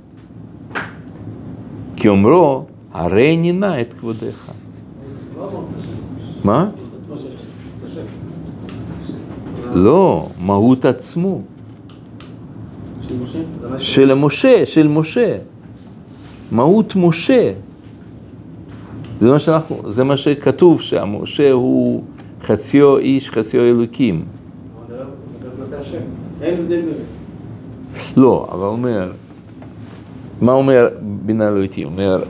כי 1.96 2.08
אומרו, 2.08 2.66
הרי 2.94 3.54
נא 3.54 3.82
את 3.82 3.94
כבודך. 3.94 4.52
מה? 6.44 6.70
לא, 9.74 10.30
מהות 10.40 10.86
עצמו. 10.86 11.42
של 13.80 14.14
משה? 14.14 14.66
של 14.66 14.88
משה, 14.88 14.88
משה. 14.88 15.38
מהות 16.52 16.96
משה. 16.96 17.54
זה 19.22 19.30
מה 19.30 19.40
שאנחנו, 19.40 19.94
זה 19.94 20.04
מה 20.04 20.18
שכתוב 20.18 20.82
שהמשה 20.82 21.52
הוא 21.52 22.04
חציו 22.42 22.98
איש, 22.98 23.30
חציו 23.30 23.62
אלוקים. 23.62 24.26
אין 26.42 26.60
הבדל 26.60 26.82
ביניהם. 26.82 27.04
לא, 28.18 28.48
אבל 28.52 28.66
אומר, 28.66 29.12
מה 30.42 30.52
אומר 30.52 30.88
בינה 31.02 31.48
אלוהיתי? 31.48 31.84
אומר, 31.84 32.24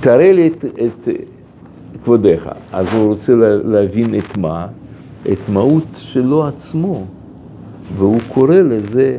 תראה 0.00 0.32
לי 0.32 0.46
את, 0.48 0.64
את 0.64 1.08
כבודך. 2.04 2.50
אז 2.72 2.86
הוא 2.94 3.12
רוצה 3.12 3.34
לה, 3.34 3.56
להבין 3.56 4.14
את 4.14 4.36
מה? 4.38 4.66
את 5.32 5.48
מהות 5.48 5.86
שלו 5.94 6.46
עצמו. 6.46 7.04
והוא 7.96 8.20
קורא 8.28 8.54
לזה 8.54 9.18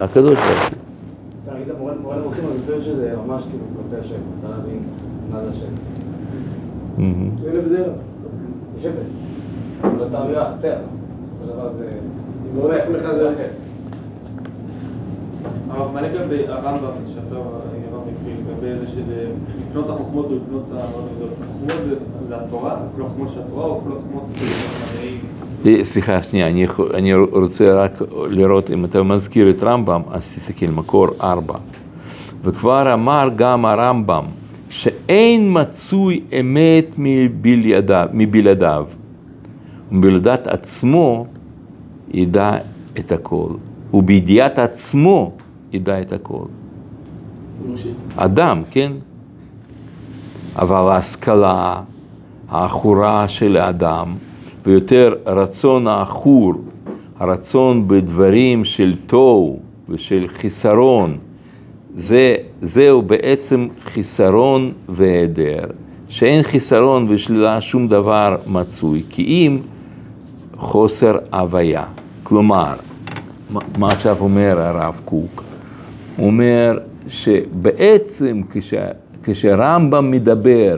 הקדוש 0.00 0.38
ברוך 0.38 0.68
הוא. 0.70 0.78
אתה 1.44 1.54
היית 1.54 1.68
מורה 1.78 2.16
למוחים, 2.16 2.44
אז 2.44 2.60
זה 2.66 2.82
שזה 2.82 3.14
ממש 3.26 3.42
כאילו 3.42 3.64
כלפי 3.76 4.00
השם, 4.00 4.14
רוצה 4.34 4.48
להבין 4.56 4.78
מה 5.32 5.44
זה 5.44 5.50
השם. 5.50 5.66
אין 6.98 7.56
הבדל. 7.58 7.90
יש 8.78 8.84
הבדל. 8.84 9.98
לא 9.98 10.06
את 10.06 10.14
האווירה, 10.14 10.52
יותר. 10.56 10.76
בסופו 11.32 11.46
של 11.46 11.52
דבר 11.52 11.68
זה... 11.68 11.90
אם 12.52 12.62
לא 12.62 12.68
לעצמך 12.72 13.02
זה 13.02 13.30
אחר. 13.30 13.48
אבל 15.70 15.86
מה 15.94 16.00
לגבי 16.02 16.46
הרמב"ם, 16.48 16.90
שאתה 17.14 17.36
הרב 17.36 17.54
הקריא, 18.20 18.34
לגבי 18.34 18.86
זה 18.86 18.92
של 18.92 19.02
אה, 19.12 19.24
לקנות 19.68 19.84
את 19.84 19.90
החוכמות 19.90 20.26
ולקנות 20.26 20.64
את 21.80 21.84
זה 22.28 22.36
התורה? 22.36 22.76
כל 22.96 23.02
החוכמות 23.02 23.28
של 23.28 23.40
התורה 23.40 23.64
או 23.66 23.80
כל 23.84 23.90
החוכמות 23.92 24.24
של? 24.34 25.68
אה, 25.68 25.84
סליחה, 25.84 26.22
שנייה, 26.22 26.48
אני, 26.48 26.62
יכול- 26.62 26.90
אני 26.94 27.14
רוצה 27.14 27.74
רק 27.74 27.92
לראות 28.30 28.70
אם 28.70 28.84
אתה 28.84 29.02
מזכיר 29.02 29.50
את 29.50 29.62
רמב"ם, 29.62 30.02
אז 30.10 30.34
תסתכל, 30.34 30.66
מקור 30.66 31.06
ארבע. 31.22 31.54
וכבר 32.44 32.94
אמר 32.94 33.28
גם 33.36 33.64
הרמב"ם, 33.66 34.24
שאין 34.68 35.48
מצוי 35.60 36.20
אמת 36.40 36.94
מבלעדיו, 36.98 38.08
מבלעדיו. 38.12 38.84
ובלעדת 39.92 40.46
עצמו 40.46 41.26
ידע 42.10 42.56
את 42.98 43.12
הכל, 43.12 43.48
ובידיעת 43.94 44.58
עצמו 44.58 45.32
ידע 45.72 46.00
את 46.00 46.12
הכל. 46.12 46.44
אדם, 48.16 48.62
כן? 48.70 48.92
אבל 50.56 50.92
ההשכלה 50.92 51.80
העכורה 52.48 53.28
של 53.28 53.56
האדם, 53.56 54.16
ויותר 54.66 55.14
רצון 55.26 55.86
העכור, 55.86 56.54
הרצון 57.18 57.88
בדברים 57.88 58.64
של 58.64 58.96
תוהו 59.06 59.60
ושל 59.88 60.24
חיסרון, 60.28 61.18
זה, 61.94 62.36
זהו 62.62 63.02
בעצם 63.02 63.68
חיסרון 63.82 64.72
והיעדר, 64.88 65.64
שאין 66.08 66.42
חיסרון 66.42 67.06
ושלילה 67.08 67.60
שום 67.60 67.88
דבר 67.88 68.36
מצוי, 68.46 69.02
כי 69.10 69.22
אם 69.22 69.58
חוסר 70.56 71.18
הוויה. 71.32 71.84
כלומר, 72.30 72.74
מה- 73.78 73.88
עכשיו 73.88 74.16
אומר 74.20 74.60
הרב 74.60 75.00
קוק? 75.04 75.44
הוא 76.16 76.26
אומר 76.26 76.78
שבעצם 77.08 78.40
כש, 78.52 78.74
כשרמב"ם 79.22 80.10
מדבר 80.10 80.76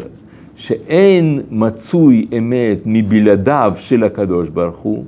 שאין 0.57 1.41
מצוי 1.51 2.27
אמת 2.38 2.79
מבלעדיו 2.85 3.73
של 3.77 4.05
הקדוש 4.05 4.49
ברוך 4.49 4.77
הוא, 4.77 5.05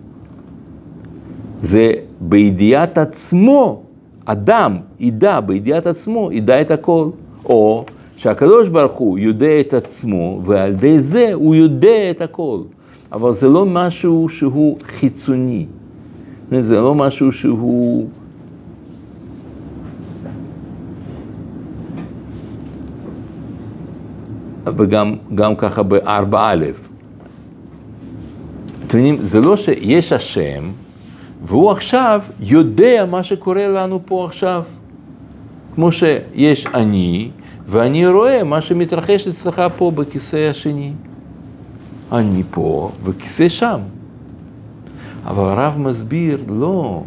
זה 1.63 1.93
בידיעת 2.21 2.99
עצמו, 2.99 3.83
אדם 4.25 4.77
ידע 5.01 5.41
בידיעת 5.41 5.87
עצמו, 5.87 6.33
ידע 6.33 6.61
את 6.61 6.71
הכל. 6.71 7.09
או 7.45 7.85
שהקדוש 8.17 8.69
ברוך 8.69 8.93
הוא 8.93 9.19
יודע 9.19 9.61
את 9.61 9.75
עצמו 9.75 10.41
ועל 10.45 10.71
ידי 10.73 11.01
זה 11.01 11.31
הוא 11.33 11.55
יודע 11.55 12.11
את 12.11 12.21
הכל. 12.23 12.59
אבל 13.13 13.33
זה 13.33 13.49
לא 13.49 13.67
משהו 13.67 14.29
שהוא 14.29 14.79
חיצוני. 14.87 15.67
זה 16.61 16.75
לא 16.75 16.95
משהו 16.95 17.33
שהוא... 17.33 18.09
וגם 24.77 25.15
גם 25.35 25.57
ככה 25.57 25.83
בארבע 25.83 26.51
א'. 26.51 26.65
אתם 28.87 28.99
מבינים, 28.99 29.25
זה 29.25 29.41
לא 29.41 29.57
שיש 29.57 30.13
השם, 30.13 30.71
והוא 31.45 31.71
עכשיו 31.71 32.23
יודע 32.41 33.05
מה 33.11 33.23
שקורה 33.23 33.69
לנו 33.69 34.01
פה 34.05 34.25
עכשיו. 34.27 34.65
כמו 35.75 35.93
שיש 35.93 36.67
אני, 36.67 37.31
ואני 37.67 38.07
רואה 38.07 38.45
מה 38.45 38.61
שמתרחש 38.61 39.29
אצלך 39.29 39.63
פה 39.77 39.91
בכיסא 39.95 40.49
השני. 40.51 40.93
אני 42.13 42.43
פה 42.51 42.91
וכיסא 43.05 43.49
שם. 43.49 43.81
אבל 45.27 45.45
הרב 45.45 45.79
מסביר, 45.79 46.45
לא, 46.49 47.03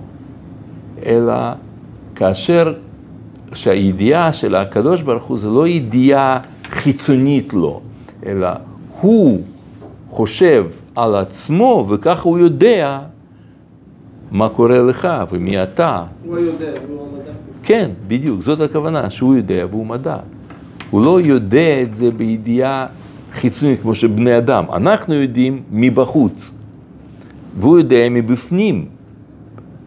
אלא 1.05 1.33
כאשר, 2.15 2.73
שהידיעה 3.53 4.33
של 4.33 4.55
הקדוש 4.55 5.01
ברוך 5.01 5.23
הוא 5.23 5.37
זה 5.37 5.49
לא 5.49 5.67
ידיעה 5.67 6.39
חיצונית 6.69 7.53
לו, 7.53 7.81
אלא 8.25 8.49
הוא 9.01 9.41
חושב 10.09 10.65
על 10.95 11.15
עצמו 11.15 11.85
וככה 11.89 12.29
הוא 12.29 12.39
יודע 12.39 12.99
מה 14.31 14.49
קורה 14.49 14.79
לך 14.79 15.07
ומי 15.31 15.63
אתה. 15.63 16.03
הוא 16.25 16.37
יודע, 16.37 16.71
הוא 16.87 17.07
המדע. 17.07 17.31
כן, 17.63 17.89
בדיוק, 18.07 18.41
זאת 18.41 18.61
הכוונה, 18.61 19.09
שהוא 19.09 19.35
יודע 19.35 19.65
והוא 19.69 19.85
מדע. 19.85 20.17
הוא 20.89 21.05
לא 21.05 21.21
יודע 21.21 21.81
את 21.81 21.95
זה 21.95 22.11
בידיעה 22.11 22.87
חיצונית 23.31 23.81
כמו 23.81 23.95
שבני 23.95 24.37
אדם. 24.37 24.65
אנחנו 24.73 25.13
יודעים 25.13 25.61
מבחוץ, 25.71 26.56
והוא 27.57 27.77
יודע 27.77 28.09
מבפנים. 28.11 28.85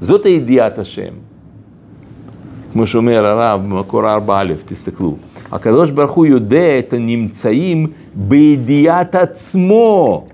זאת 0.01 0.27
הידיעת 0.27 0.79
השם. 0.79 1.13
כמו 2.73 2.87
שאומר 2.87 3.27
הרב 3.27 3.61
במקור 3.63 4.03
4א, 4.03 4.31
תסתכלו. 4.65 5.17
הקדוש 5.53 5.91
ברוך 5.91 6.11
הוא 6.11 6.27
יודע 6.27 6.79
את 6.79 6.93
הנמצאים 6.93 7.87
בידיעת 8.15 9.15
עצמו, 9.15 10.25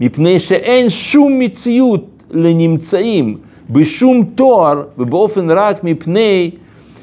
מפני 0.00 0.40
שאין 0.40 0.90
שום 0.90 1.38
מציאות 1.38 2.22
לנמצאים 2.30 3.36
בשום 3.70 4.24
תואר 4.34 4.82
ובאופן 4.98 5.50
רק 5.50 5.84
מפני 5.84 6.50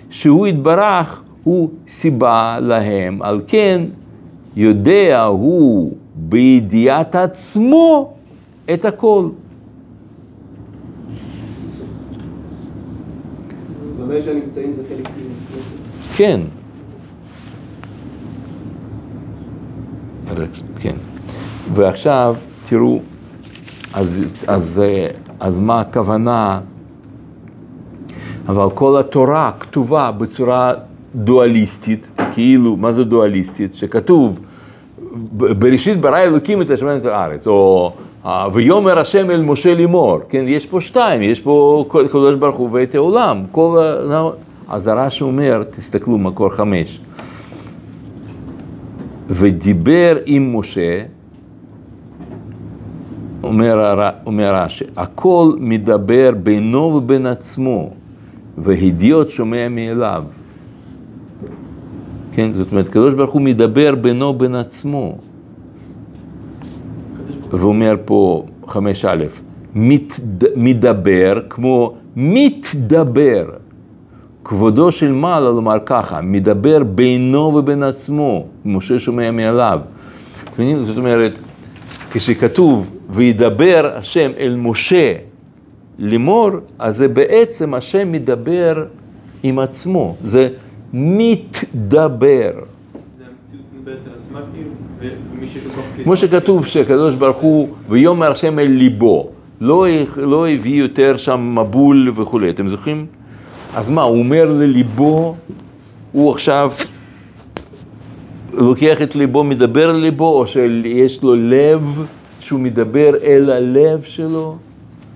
שהוא 0.10 0.48
יתברך 0.48 1.24
הוא 1.44 1.70
סיבה 1.88 2.58
להם. 2.62 3.22
על 3.22 3.42
כן 3.48 3.82
יודע 4.56 5.24
הוא 5.24 5.92
בידיעת 6.16 7.16
עצמו 7.16 8.14
את 8.74 8.86
הכל. 8.86 9.30
כן. 16.16 16.42
כן. 20.80 20.96
ועכשיו, 21.74 22.36
תראו, 22.70 23.00
אז, 23.94 24.22
אז, 24.48 24.82
אה, 24.86 25.08
אז 25.40 25.60
מה 25.60 25.82
הכוונה? 25.82 26.60
אבל 28.48 28.70
כל 28.74 29.00
התורה 29.00 29.52
כתובה 29.60 30.12
בצורה 30.12 30.74
דואליסטית, 31.16 32.10
כאילו, 32.34 32.76
מה 32.76 32.92
זה 32.92 33.04
דואליסטית? 33.04 33.74
שכתוב 33.74 34.40
בראשית 35.32 36.02
ברא 36.02 36.18
אלוקים 36.18 36.62
את 36.62 36.70
השמיים 36.70 36.98
ואת 36.98 37.06
הארץ, 37.06 37.48
או 37.48 37.94
ויאמר 38.54 39.00
השם 39.00 39.32
אל 39.32 39.42
משה 39.42 39.76
לאמור, 39.76 40.20
כן, 40.30 40.46
יש 40.48 40.66
פה 40.66 40.82
שתיים, 40.82 41.22
יש 41.22 41.40
פה 41.40 41.86
קדוש 41.90 42.36
ברוך 42.36 42.56
הוא 42.56 42.70
ואת 42.72 42.96
העולם, 42.96 43.44
כל 43.52 43.80
ה... 44.12 44.30
אז 44.68 44.88
הרש"י 44.88 45.24
אומר, 45.24 45.64
תסתכלו, 45.64 46.18
מקור 46.18 46.50
חמש, 46.50 47.02
ודיבר 49.30 50.18
עם 50.26 50.56
משה, 50.56 51.02
אומר, 53.44 54.10
אומר 54.26 54.56
רש"י, 54.56 54.86
הכל 54.98 55.54
מדבר 55.60 56.32
בינו 56.44 56.80
ובין 56.80 57.26
עצמו, 57.26 57.90
והדיוט 58.58 59.30
שומע 59.30 59.70
מאליו. 59.70 60.24
כן, 62.32 62.52
זאת 62.52 62.72
אומרת, 62.72 62.88
הקדוש 62.90 63.14
ברוך 63.14 63.32
הוא 63.32 63.42
מדבר 63.42 63.96
בינו 63.96 64.26
ובין 64.26 64.56
עצמו. 64.56 65.18
ואומר 67.52 67.96
פה 68.06 68.46
חמש 68.68 69.06
א', 69.06 69.26
מת, 69.76 70.14
מדבר 70.56 71.40
כמו 71.50 71.96
מתדבר. 72.16 73.50
כבודו 74.44 74.92
של 74.92 75.12
מעלה 75.12 75.50
לומר 75.50 75.78
ככה, 75.86 76.22
מדבר 76.22 76.84
בינו 76.84 77.40
ובין 77.56 77.84
עצמו, 77.84 78.46
משה 78.66 79.00
שומע 79.00 79.32
מעליו. 79.32 79.80
זאת 80.58 80.98
אומרת, 80.98 81.32
כשכתוב 82.12 82.92
וידבר 83.10 83.92
השם 83.96 84.32
אל 84.38 84.56
משה 84.56 85.14
לאמור, 86.00 86.50
אז 86.80 86.98
זה 86.98 87.08
בעצם 87.08 87.74
השם 87.74 88.12
מדבר 88.12 88.86
עם 89.44 89.60
עצמו, 89.60 90.16
זה 90.24 90.50
מתדבר. 90.94 92.52
זה 93.18 93.24
המציאות 93.24 93.66
מדברת 93.76 93.98
על 94.06 94.14
עצמה 94.14 94.14
כאילו, 94.14 94.14
ו- 94.14 94.14
ומי 94.14 94.14
שיש 94.14 94.14
לו 94.14 94.14
כוח 94.14 94.25
קליטה. 94.25 94.25
כמו 96.04 96.18
שכתוב 96.18 96.66
שהקדוש 96.66 97.16
ברוך 97.16 97.38
הוא, 97.38 97.70
ויאמר 97.90 98.32
השם 98.32 98.60
אל 98.60 98.68
ליבו, 98.68 99.30
לא, 99.62 99.86
לא 100.18 100.48
הביא 100.48 100.80
יותר 100.80 101.18
שם 101.18 101.56
מבול 101.60 102.12
וכולי, 102.16 102.50
אתם 102.50 102.68
זוכרים? 102.68 103.06
אז 103.76 103.90
מה, 103.90 104.02
הוא 104.02 104.20
אומר 104.20 104.46
לליבו, 104.52 105.36
הוא 106.12 106.32
עכשיו 106.32 106.72
לוקח 108.54 109.02
את 109.02 109.16
ליבו, 109.16 109.44
מדבר 109.44 109.90
אל 109.90 109.96
ליבו, 109.96 110.40
או 110.40 110.48
שיש 110.48 111.24
לו 111.24 111.36
לב 111.36 112.06
שהוא 112.40 112.60
מדבר 112.60 113.12
אל 113.24 113.50
הלב 113.50 114.02
שלו? 114.02 114.58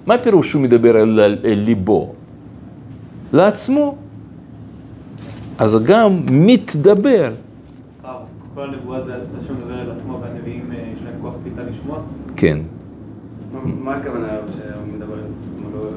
מה 0.06 0.14
הפירוש 0.14 0.50
שהוא 0.50 0.62
מדבר 0.62 1.02
אל, 1.02 1.20
אל 1.46 1.60
ליבו? 1.66 2.14
לעצמו. 3.34 3.96
אז 5.58 5.78
גם 5.84 6.20
מתדבר. 6.26 7.32
כל 8.60 8.66
הנבואה 8.66 9.00
זה 9.02 9.14
השם 9.40 9.54
מדבר 9.58 9.82
אל 9.82 9.92
עצמו 9.92 10.20
והנביאים 10.22 10.66
אה, 10.72 10.78
יש 10.94 11.00
להם 11.04 11.14
כוח 11.22 11.34
קליטה 11.44 11.62
לשמוע. 11.70 11.98
כן. 12.36 12.58
מה- 13.54 13.60
מה 13.84 13.96
הכוונה 13.96 14.28
שהוא 14.52 14.94
מדבר 14.98 15.14
על 15.14 15.20
עצמו? 15.30 15.70
לא 15.74 15.82
לא. 15.84 15.92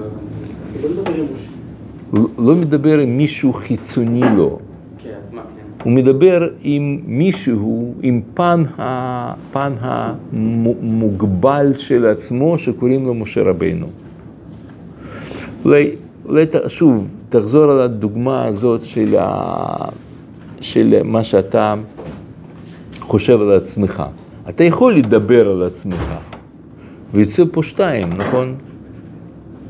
לא. 2.13 2.29
לא- 2.39 2.57
מדבר 2.57 2.99
עם 2.99 3.17
מישהו 3.17 3.53
חיצוני 3.53 4.21
לו. 4.37 4.59
כן, 4.99 5.11
כן. 5.33 5.39
הוא 5.85 5.93
מדבר 5.93 6.49
עם 6.63 7.01
מישהו, 7.07 7.95
עם 8.03 8.21
פן, 8.35 8.63
ה, 8.79 9.35
פן 9.53 9.73
המוגבל 9.81 11.73
של 11.79 12.07
עצמו, 12.07 12.59
שקוראים 12.59 13.07
לו 13.07 13.15
משה 13.15 13.43
רבינו. 13.43 13.87
אולי, 15.65 15.91
שוב, 16.69 17.07
תחזור 17.29 17.65
על 17.65 17.79
הדוגמה 17.79 18.45
הזאת 18.45 18.85
של, 18.85 19.17
ה, 19.19 19.89
של 20.61 21.03
מה 21.05 21.25
שאתה 21.25 21.75
חושב 23.03 23.41
על 23.41 23.53
עצמך. 23.57 24.03
אתה 24.49 24.65
יכול 24.65 24.95
לדבר 24.95 25.51
על 25.51 25.63
עצמך, 25.63 26.13
ויוצא 27.13 27.43
פה 27.53 27.63
שתיים, 27.63 28.09
נכון? 28.13 28.55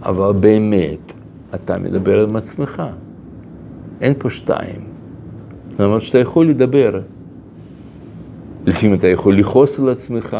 אבל 0.03 0.33
באמת, 0.33 1.13
אתה 1.55 1.79
מדבר 1.79 2.23
עם 2.29 2.37
עצמך. 2.37 2.83
אין 4.01 4.15
פה 4.19 4.31
שתיים. 4.31 4.81
למרות 5.79 6.03
שאתה 6.03 6.19
יכול 6.19 6.49
לדבר. 6.49 7.01
לפעמים 8.67 8.95
אתה 8.95 9.09
יכול 9.09 9.39
לכעוס 9.39 9.79
על 9.79 9.89
עצמך, 9.89 10.37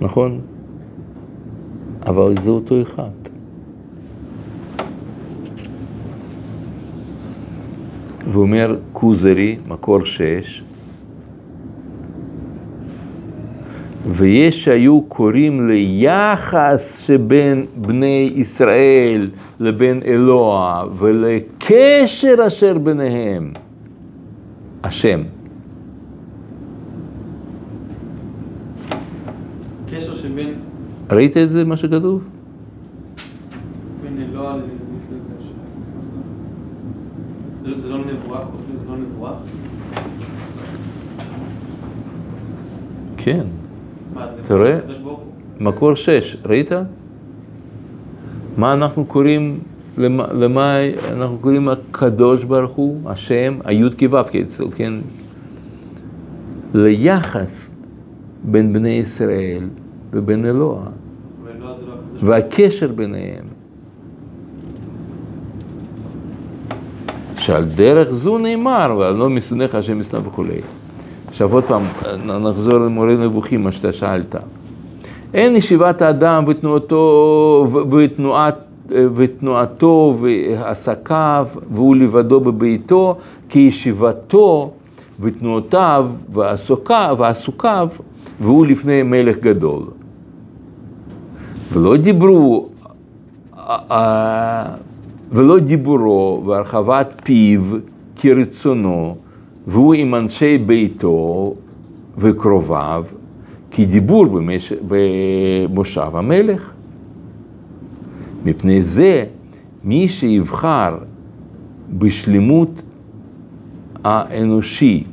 נכון? 0.00 0.40
אבל 2.06 2.34
זה 2.42 2.50
אותו 2.50 2.82
אחד. 2.82 3.10
ואומר 8.32 8.76
כוזרי, 8.92 9.56
מקור 9.68 10.04
שש, 10.04 10.62
ויש 14.10 14.64
שהיו 14.64 15.02
קוראים 15.02 15.68
ליחס 15.68 16.98
שבין 17.06 17.66
בני 17.76 18.30
ישראל 18.34 19.30
לבין 19.60 20.00
אלוה 20.04 20.84
ולקשר 20.98 22.34
אשר 22.46 22.78
ביניהם, 22.78 23.52
השם. 24.84 25.20
קשר 29.90 30.14
שבין 30.14 30.54
ראית 31.12 31.36
את 31.36 31.50
זה, 31.50 31.64
מה 31.64 31.76
שכתוב? 31.76 32.24
בין 34.02 34.26
אלוה 34.32 34.56
ל... 34.56 34.60
זה- 37.80 37.88
לא 37.88 37.98
נבואה, 37.98 38.40
זה 38.78 38.90
לא 38.90 38.96
נבואה? 38.96 39.32
כן. 43.16 43.44
אתה 44.44 44.54
רואה? 44.54 44.78
מקור 45.60 45.94
שש, 45.94 46.36
ראית? 46.46 46.70
מה 48.56 48.72
אנחנו 48.72 49.04
קוראים, 49.04 49.58
למה, 49.98 50.26
למה 50.32 50.76
אנחנו 51.12 51.38
קוראים 51.38 51.68
הקדוש 51.68 52.44
ברוך 52.44 52.72
הוא, 52.72 53.10
השם, 53.10 53.58
היוד 53.64 53.94
כו' 53.98 54.18
אצל, 54.42 54.64
כן? 54.76 54.92
ליחס 56.74 57.70
בין 58.44 58.72
בני 58.72 58.88
ישראל 58.88 59.68
ובין 60.12 60.44
אלוה, 60.44 60.84
לא. 61.60 61.74
והקשר 62.22 62.92
ביניהם. 62.92 63.44
שעל 67.36 67.64
דרך 67.64 68.10
זו 68.10 68.38
נאמר, 68.38 68.96
ועל 68.98 69.14
לא 69.14 69.30
משונאיך 69.30 69.74
השם 69.74 70.00
ישנא 70.00 70.18
וכולי. 70.24 70.60
עכשיו 71.28 71.52
עוד 71.52 71.64
פעם, 71.64 71.82
נחזור 72.26 72.74
למורה 72.74 73.14
נבוכים, 73.14 73.62
מה 73.64 73.72
שאתה 73.72 73.92
שאלת. 73.92 74.36
אין 75.34 75.56
ישיבת 75.56 76.02
האדם 76.02 76.44
ותנועתו, 76.46 77.66
ותנועת, 77.90 78.58
ותנועתו 78.88 80.18
ועסקיו, 80.20 81.48
והוא 81.70 81.96
לבדו 81.96 82.40
בביתו, 82.40 83.16
כי 83.48 83.58
ישיבתו 83.58 84.70
ותנועותיו 85.20 86.06
ועסוקיו, 86.32 87.16
ועסוקיו, 87.18 87.88
והוא 88.40 88.66
לפני 88.66 89.02
מלך 89.02 89.38
גדול. 89.38 89.82
ולא 91.72 91.96
דיברו, 91.96 92.68
ולא 95.32 95.58
דיבורו 95.58 96.42
והרחבת 96.46 97.20
פיו 97.24 97.60
כרצונו, 98.16 99.16
והוא 99.68 99.94
עם 99.94 100.14
אנשי 100.14 100.58
ביתו 100.58 101.54
וקרוביו, 102.18 103.04
כדיבור 103.70 104.26
במש... 104.26 104.72
במושב 104.88 106.10
המלך. 106.14 106.72
מפני 108.44 108.82
זה, 108.82 109.24
מי 109.84 110.08
שיבחר 110.08 110.98
בשלמות 111.98 112.82
האנושי 114.04 115.04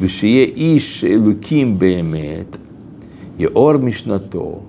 ושיהיה 0.00 0.44
איש 0.44 1.04
אלוקים 1.04 1.78
באמת, 1.78 2.56
יאור 3.38 3.76
משנתו 3.76 4.60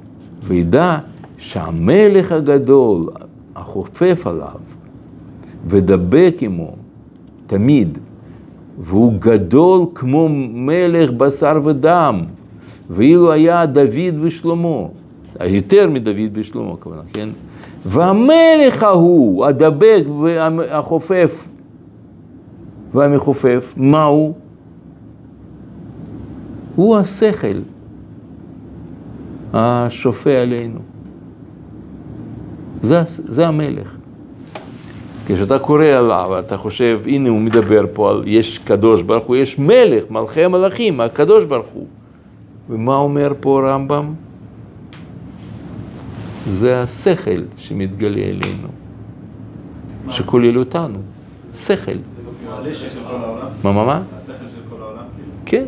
וידע 0.43 0.97
שהמלך 1.37 2.31
הגדול 2.31 3.09
החופף 3.55 4.27
עליו 4.27 4.59
ודבק 5.67 6.35
עמו 6.41 6.75
תמיד, 7.47 7.97
והוא 8.79 9.13
גדול 9.19 9.85
כמו 9.95 10.27
מלך 10.53 11.11
בשר 11.11 11.61
ודם, 11.65 12.23
ואילו 12.89 13.31
היה 13.31 13.65
דוד 13.65 14.15
ושלמה, 14.21 14.87
יותר 15.45 15.89
מדוד 15.89 16.31
ושלמה 16.33 16.77
כמובן, 16.77 16.99
כן? 17.13 17.29
והמלך 17.85 18.83
ההוא, 18.83 19.45
הדבק 19.45 20.03
והחופף 20.21 21.47
והמכופף, 22.93 23.73
מהו? 23.77 24.33
הוא 26.75 26.97
השכל 26.97 27.59
השופע 29.53 30.41
עלינו. 30.41 30.79
זה, 32.81 33.01
זה 33.05 33.47
המלך. 33.47 33.98
כשאתה 35.35 35.59
קורא 35.59 35.85
עליו, 35.85 36.39
אתה 36.39 36.57
חושב, 36.57 37.01
הנה 37.05 37.29
הוא 37.29 37.41
מדבר 37.41 37.85
פה 37.93 38.09
על 38.09 38.23
יש 38.25 38.57
קדוש 38.57 39.01
ברוך 39.01 39.23
הוא, 39.23 39.35
יש 39.35 39.59
מלך, 39.59 40.03
מלכי 40.09 40.43
המלכים, 40.43 41.01
הקדוש 41.01 41.45
ברוך 41.45 41.67
הוא. 41.73 41.87
ומה 42.69 42.95
אומר 42.95 43.33
פה 43.39 43.61
הרמב"ם? 43.63 44.13
זה 46.47 46.81
השכל 46.81 47.41
שמתגלה 47.57 48.21
אלינו, 48.21 48.67
שכולל 50.09 50.59
אותנו. 50.59 50.99
שכל. 51.55 51.91
מה, 53.63 53.71
מה, 53.71 53.85
מה? 53.85 54.01
השכל 54.17 54.33
של 54.33 54.61
כל 54.69 54.81
העולם? 54.81 55.03
כן. 55.45 55.65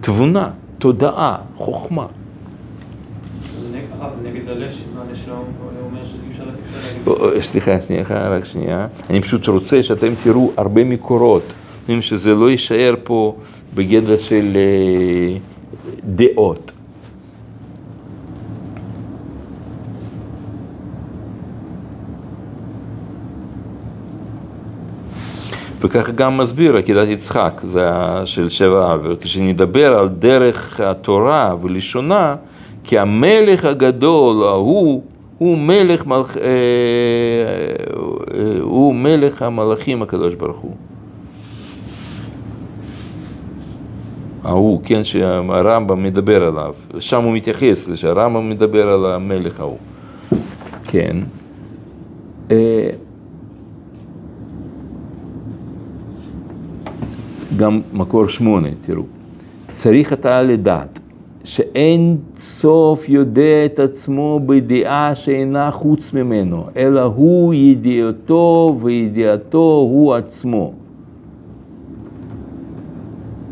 תבונה, 0.00 0.50
תודעה, 0.78 1.36
חוכמה. 1.56 2.06
הרב, 4.00 4.14
זה 4.14 4.28
נגד 4.28 4.48
הלשם, 4.48 4.84
הלשם 5.08 5.30
הוא 5.30 5.70
אומר 5.90 6.06
שאי 6.06 6.29
או, 7.06 7.28
סליחה, 7.40 7.80
שנייה, 7.80 8.04
רק 8.10 8.44
שנייה. 8.44 8.86
אני 9.10 9.20
פשוט 9.20 9.48
רוצה 9.48 9.82
שאתם 9.82 10.12
תראו 10.22 10.52
הרבה 10.56 10.84
מקורות, 10.84 11.52
שזה 12.00 12.34
לא 12.34 12.50
יישאר 12.50 12.94
פה 13.04 13.36
בגדר 13.74 14.16
של 14.16 14.56
אה, 14.56 15.36
דעות. 16.04 16.72
וככה 25.80 26.12
גם 26.12 26.38
מסביר 26.38 26.76
עקידת 26.76 27.08
יצחק, 27.08 27.60
זה 27.64 27.90
של 28.24 28.48
שבע 28.48 28.94
אב, 28.94 29.00
וכשנדבר 29.08 29.98
על 29.98 30.08
דרך 30.08 30.80
התורה 30.80 31.54
ולשונה, 31.62 32.36
כי 32.84 32.98
המלך 32.98 33.64
הגדול 33.64 34.42
ההוא 34.44 35.02
הוא 35.40 35.58
מלך, 35.58 36.06
מלכ... 36.06 36.36
אה, 36.36 36.42
אה, 38.34 38.60
הוא 38.60 38.94
מלך 38.94 39.42
המלאכים 39.42 40.02
הקדוש 40.02 40.34
ברוך 40.34 40.56
הוא. 40.56 40.74
ההוא, 44.44 44.80
כן, 44.84 45.04
שהרמב"ם 45.04 46.02
מדבר 46.02 46.44
עליו, 46.44 46.74
שם 46.98 47.24
הוא 47.24 47.34
מתייחס 47.34 47.88
שהרמב"ם 47.94 48.50
מדבר 48.50 48.90
על 48.90 49.06
המלך 49.06 49.60
ההוא. 49.60 49.78
כן. 50.84 51.16
אה, 52.50 52.90
גם 57.56 57.80
מקור 57.92 58.28
שמונה, 58.28 58.68
תראו. 58.82 59.02
צריך 59.72 60.12
אתה 60.12 60.42
לדעת 60.42 60.99
שאין 61.44 62.16
סוף 62.38 63.08
יודע 63.08 63.64
את 63.64 63.78
עצמו 63.78 64.40
בידיעה 64.46 65.14
שאינה 65.14 65.70
חוץ 65.70 66.12
ממנו, 66.12 66.66
אלא 66.76 67.00
הוא 67.00 67.54
ידיעתו 67.54 68.76
וידיעתו 68.80 69.86
הוא 69.90 70.14
עצמו. 70.14 70.72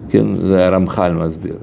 כן, 0.08 0.26
זה 0.46 0.66
הרמח"ל 0.66 1.12
מסביר. 1.12 1.54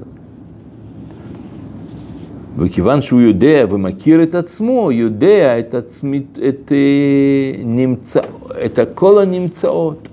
וכיוון 2.58 3.00
שהוא 3.00 3.20
יודע 3.20 3.64
ומכיר 3.70 4.22
את 4.22 4.34
עצמו, 4.34 4.92
יודע 4.92 5.58
את, 5.58 5.74
עצמית, 5.74 6.38
את, 6.48 6.72
אה, 6.72 7.62
נמצא, 7.64 8.20
את 8.64 8.78
כל 8.94 9.22
הנמצאות. 9.22 10.08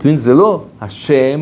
מבין, 0.00 0.16
זה 0.16 0.34
לא 0.34 0.62
השם 0.80 1.40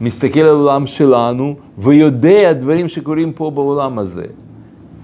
מסתכל 0.00 0.40
על 0.40 0.48
העולם 0.48 0.86
שלנו 0.86 1.54
ויודע 1.78 2.52
דברים 2.52 2.88
שקורים 2.88 3.32
פה 3.32 3.50
בעולם 3.50 3.98
הזה, 3.98 4.26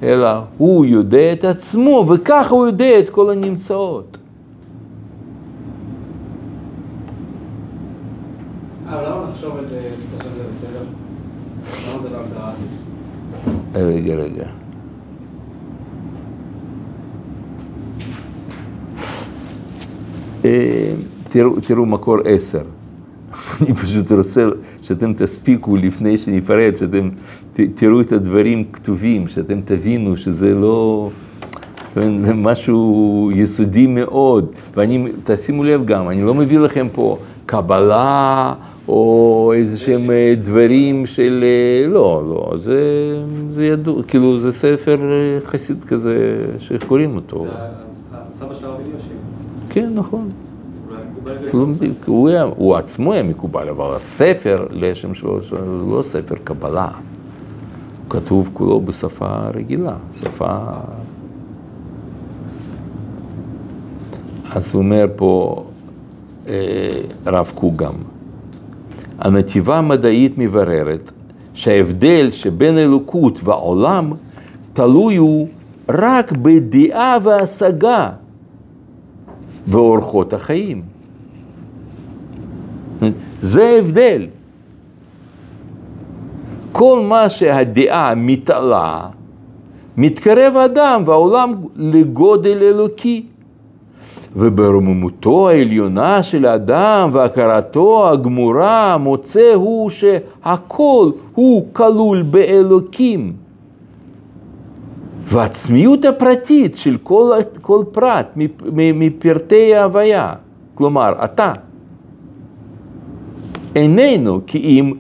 אלא 0.03 0.29
הוא 0.59 0.85
יודע 0.85 1.33
את 1.33 1.45
עצמו 1.45 2.07
וככה 2.09 2.55
הוא 2.55 2.67
יודע 2.67 2.99
את 2.99 3.09
כל 3.09 3.31
הנמצאות. 3.31 4.19
זה 12.03 12.09
לא? 12.11 12.51
רגע, 13.75 14.15
רגע. 14.15 14.47
אה, 20.45 20.95
תראו, 21.29 21.61
תראו 21.61 21.87
מקור 21.87 22.17
עשר. 22.25 22.63
אני 23.61 23.75
פשוט 23.75 24.13
רוצה 24.13 24.49
שאתם 24.83 25.13
תספיקו 25.15 25.77
לפני 25.77 26.19
שניפרד, 26.19 26.77
שאתם 26.77 27.09
תראו 27.75 28.01
את 28.01 28.13
הדברים 28.13 28.65
כתובים, 28.73 29.29
שאתם 29.29 29.61
תבינו 29.65 30.17
שזה 30.17 30.55
לא... 30.55 31.11
זאת 31.95 32.05
אומרת, 32.05 32.35
משהו 32.35 33.31
יסודי 33.35 33.87
מאוד, 33.87 34.47
ואני, 34.77 35.09
תשימו 35.25 35.65
לב 35.65 35.85
גם, 35.85 36.09
אני 36.09 36.23
לא 36.23 36.35
מביא 36.35 36.59
לכם 36.59 36.87
פה 36.93 37.19
קבלה 37.47 38.55
או 38.89 39.53
איזה 39.57 39.79
שהם 39.79 40.11
אה, 40.11 40.35
דברים 40.43 41.07
של, 41.07 41.45
אה, 41.45 41.89
לא, 41.89 42.23
לא, 42.29 42.59
זה, 42.59 42.81
זה 43.51 43.67
ידוע, 43.67 44.03
כאילו 44.03 44.39
זה 44.39 44.53
ספר 44.53 44.99
אה, 45.13 45.41
חסיד 45.41 45.85
כזה 45.85 46.47
שקוראים 46.59 47.17
אותו. 47.17 47.39
זה 47.39 47.49
הסבא 48.29 48.55
של 48.55 48.67
הרב 48.67 48.81
אלישיב. 48.81 49.13
כן, 49.71 49.91
נכון. 49.95 50.31
הוא, 52.07 52.31
הוא 52.57 52.77
עצמו 52.77 53.13
היה 53.13 53.23
מקובל, 53.23 53.69
אבל 53.69 53.95
הספר, 53.95 54.67
לשם 54.71 55.15
שלו, 55.15 55.41
זה 55.41 55.57
לא 55.97 56.03
ספר 56.03 56.35
קבלה. 56.45 56.89
הוא 56.89 58.11
כתוב 58.11 58.51
כולו 58.53 58.81
בשפה 58.81 59.49
רגילה, 59.55 59.97
שפה... 60.21 60.57
אז 64.51 64.75
הוא 64.75 64.83
אומר 64.83 65.07
פה 65.17 65.63
אה, 66.49 67.01
רב 67.27 67.53
קוק 67.55 67.77
גם, 67.77 67.95
הנתיבה 69.19 69.79
המדעית 69.79 70.39
מבררת 70.39 71.11
שההבדל 71.55 72.31
שבין 72.31 72.79
אלוקות 72.79 73.41
והעולם 73.45 74.13
תלוי 74.73 75.17
הוא 75.17 75.49
רק 75.89 76.33
בדעה 76.33 77.17
והשגה 77.23 78.11
ואורחות 79.67 80.33
החיים. 80.33 80.92
זה 83.41 83.65
ההבדל. 83.69 84.27
כל 86.73 87.01
מה 87.09 87.29
שהדעה 87.29 88.15
מתעלה, 88.15 89.01
מתקרב 89.97 90.57
האדם 90.57 91.03
והעולם 91.07 91.55
לגודל 91.77 92.59
אלוקי. 92.63 93.27
וברוממותו 94.37 95.49
העליונה 95.49 96.23
של 96.23 96.47
האדם 96.47 97.11
והכרתו 97.13 98.09
הגמורה 98.09 98.97
מוצא 98.99 99.53
הוא 99.55 99.91
שהכל 99.91 101.11
הוא 101.35 101.67
כלול 101.73 102.23
באלוקים. 102.23 103.33
והעצמיות 105.25 106.05
הפרטית 106.05 106.77
של 106.77 106.97
כל, 107.03 107.31
כל 107.61 107.85
פרט 107.93 108.27
מפרטי 108.73 109.75
ההוויה, 109.75 110.33
כלומר 110.75 111.13
אתה, 111.25 111.53
איננו 113.77 114.41
כי 114.47 114.59
אם 114.59 114.93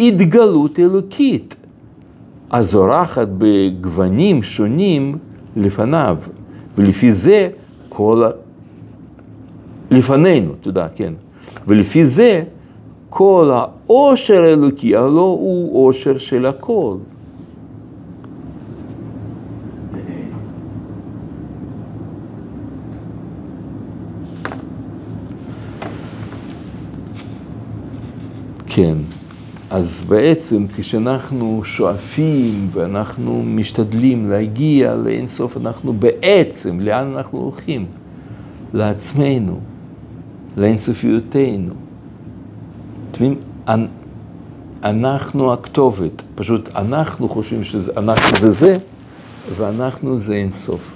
התגלות 0.00 0.78
אלוקית, 0.78 1.56
הזורחת 2.50 3.28
בגוונים 3.38 4.42
שונים 4.42 5.18
לפניו, 5.56 6.18
ולפי 6.78 7.12
זה 7.12 7.48
כל... 7.88 8.24
לפנינו, 9.90 10.52
תודה, 10.60 10.88
כן. 10.88 11.12
ולפי 11.66 12.04
זה 12.04 12.42
כל 13.08 13.50
העושר 13.52 14.42
האלוקי, 14.42 14.96
הלא 14.96 15.38
הוא 15.40 15.86
עושר 15.88 16.18
של 16.18 16.46
הכל. 16.46 16.94
כן, 28.76 28.98
אז 29.70 30.04
בעצם 30.08 30.66
כשאנחנו 30.76 31.60
שואפים 31.64 32.68
ואנחנו 32.72 33.42
משתדלים 33.42 34.30
להגיע 34.30 34.94
לאינסוף, 34.94 35.56
אנחנו 35.56 35.92
בעצם, 35.92 36.80
לאן 36.80 37.12
אנחנו 37.16 37.38
הולכים? 37.38 37.86
לעצמנו, 38.72 39.60
לאינסופיותנו. 40.56 41.72
אתם 43.10 43.24
מבינים? 43.24 43.38
אנחנו 44.82 45.52
הכתובת, 45.52 46.22
פשוט 46.34 46.68
אנחנו 46.76 47.28
חושבים 47.28 47.64
שאנחנו 47.64 48.36
זה 48.40 48.50
זה, 48.50 48.76
ואנחנו 49.56 50.18
זה 50.18 50.34
אינסוף. 50.34 50.94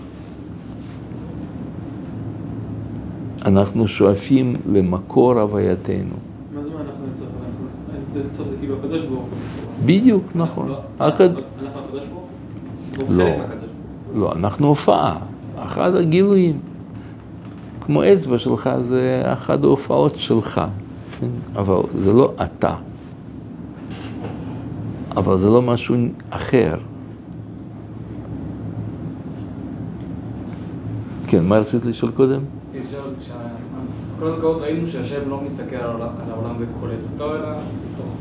אנחנו 3.44 3.88
שואפים 3.88 4.54
למקור 4.72 5.40
הווייתנו. 5.40 6.14
מה 6.54 6.62
זה 6.62 6.68
אומר 6.68 6.80
אנחנו 6.80 7.04
אינסוף? 7.06 7.28
אינסוף 8.24 8.48
זה 8.48 8.56
כאילו 8.60 8.76
הקדוש 8.78 9.04
ברוך 9.04 9.20
הוא. 9.20 9.28
בדיוק, 9.86 10.24
נכון. 10.34 10.68
לא, 10.68 10.78
אנחנו 11.00 11.80
הקדוש 11.86 12.02
ברוך 12.12 12.28
הוא? 12.98 13.06
לא. 13.08 13.26
לא, 14.14 14.32
אנחנו 14.32 14.66
הופעה, 14.66 15.18
אחד 15.56 15.94
הגילויים. 15.94 16.58
כמו 17.80 18.02
אצבע 18.04 18.38
שלך 18.38 18.70
זה 18.80 19.22
אחת 19.24 19.64
ההופעות 19.64 20.16
שלך, 20.16 20.60
כן? 21.20 21.26
אבל 21.56 21.76
זה 21.98 22.12
לא 22.12 22.32
אתה. 22.42 22.74
אבל 25.16 25.38
זה 25.38 25.48
לא 25.50 25.62
משהו 25.62 25.96
אחר. 26.30 26.74
כן, 31.26 31.44
מה 31.44 31.58
רצית 31.58 31.84
לשאול 31.84 32.10
קודם? 32.10 32.40
רציתי 32.74 32.96
שה- 34.20 34.40
כל 34.40 34.46
ראינו 34.60 34.86
שהשם 34.86 35.30
לא 35.30 35.40
מסתכל 35.46 35.76
על 35.76 35.90
העולם- 35.90 36.08
על 36.24 36.32
העולם 36.32 36.54
וקולט 36.58 36.98
אותו, 37.12 37.34
אלא 37.36 37.48
תוך- 37.96 38.14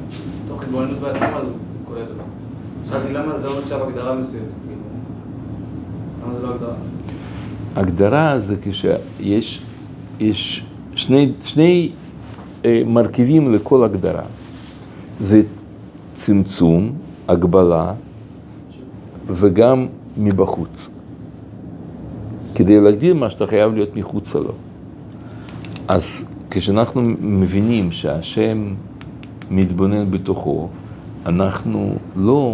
תוך 0.47 0.63
התבוננות 0.63 0.99
בעצמו 0.99 1.25
אז 1.27 1.43
הוא 1.43 1.51
קולט 1.85 2.07
אותו. 2.09 2.23
שאלתי 2.89 3.13
למה 3.13 3.39
זה 3.39 3.45
לא 3.47 3.59
נחשב 3.59 3.79
הגדרה 3.87 4.15
מסוימת, 4.15 4.45
למה 6.25 6.33
זה 6.35 6.41
לא 6.41 6.53
הגדרה? 6.53 6.73
הגדרה 7.75 8.39
זה 8.39 8.55
כשיש 8.61 9.61
יש 10.19 10.65
שני, 10.95 11.31
שני 11.43 11.91
אה, 12.65 12.81
מרכיבים 12.85 13.53
לכל 13.53 13.83
הגדרה. 13.83 14.23
זה 15.19 15.41
צמצום, 16.13 16.91
הגבלה, 17.27 17.93
וגם 19.27 19.87
מבחוץ. 20.17 20.89
כדי 22.55 22.81
להגדיר 22.81 23.13
מה 23.13 23.29
שאתה 23.29 23.47
חייב 23.47 23.73
להיות 23.73 23.95
מחוצה 23.95 24.39
לו. 24.39 24.51
אז 25.88 26.25
כשאנחנו 26.49 27.01
מבינים 27.21 27.91
שהשם 27.91 28.73
מתבונן 29.51 30.11
בתוכו, 30.11 30.69
אנחנו 31.25 31.95
לא 32.15 32.53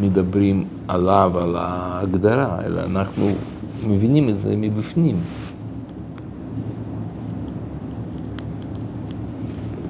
מדברים 0.00 0.64
עליו, 0.88 1.32
על 1.40 1.56
ההגדרה, 1.56 2.58
אלא 2.64 2.80
אנחנו 2.80 3.30
מבינים 3.86 4.28
את 4.28 4.38
זה 4.38 4.56
מבפנים. 4.56 5.16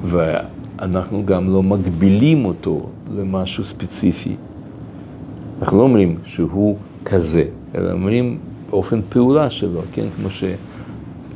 ואנחנו 0.04 1.22
גם 1.26 1.50
לא 1.50 1.62
מגבילים 1.62 2.44
אותו 2.44 2.86
למשהו 3.16 3.64
ספציפי. 3.64 4.36
אנחנו 5.62 5.78
לא 5.78 5.82
אומרים 5.82 6.16
שהוא 6.24 6.76
כזה, 7.04 7.44
אלא 7.74 7.92
אומרים 7.92 8.38
באופן 8.70 9.00
פעולה 9.08 9.50
שלו, 9.50 9.80
כן? 9.92 10.06
כמו, 10.16 10.30
ש, 10.30 10.44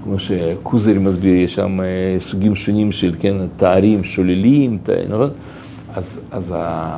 כמו 0.04 0.18
שקוזרי 0.18 0.98
מסביר, 0.98 1.34
יש 1.34 1.54
שם 1.54 1.80
אה, 1.80 1.86
סוגים 2.20 2.54
שונים 2.54 2.92
של, 2.92 3.14
כן, 3.20 3.34
תארים 3.56 4.04
שוללים, 4.04 4.78
נכון? 5.08 5.30
אז, 5.94 6.20
אז, 6.30 6.54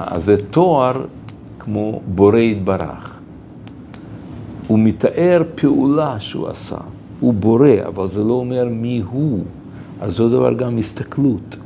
אז 0.07 0.24
זה 0.24 0.36
תואר 0.50 1.05
כמו 1.59 2.00
בורא 2.14 2.38
יתברך. 2.38 3.11
הוא 4.66 4.78
מתאר 4.78 5.42
פעולה 5.55 6.20
שהוא 6.20 6.48
עשה, 6.48 6.76
הוא 7.20 7.34
בורא, 7.34 7.68
אבל 7.86 8.09
זה 8.09 8.24
לא 8.24 8.32
אומר 8.34 8.68
מי 8.70 9.02
הוא. 9.11 9.44
אז 10.00 10.20
אותו 10.20 10.28
דבר 10.28 10.52
גם 10.55 10.78
הסתכלות. 10.78 11.57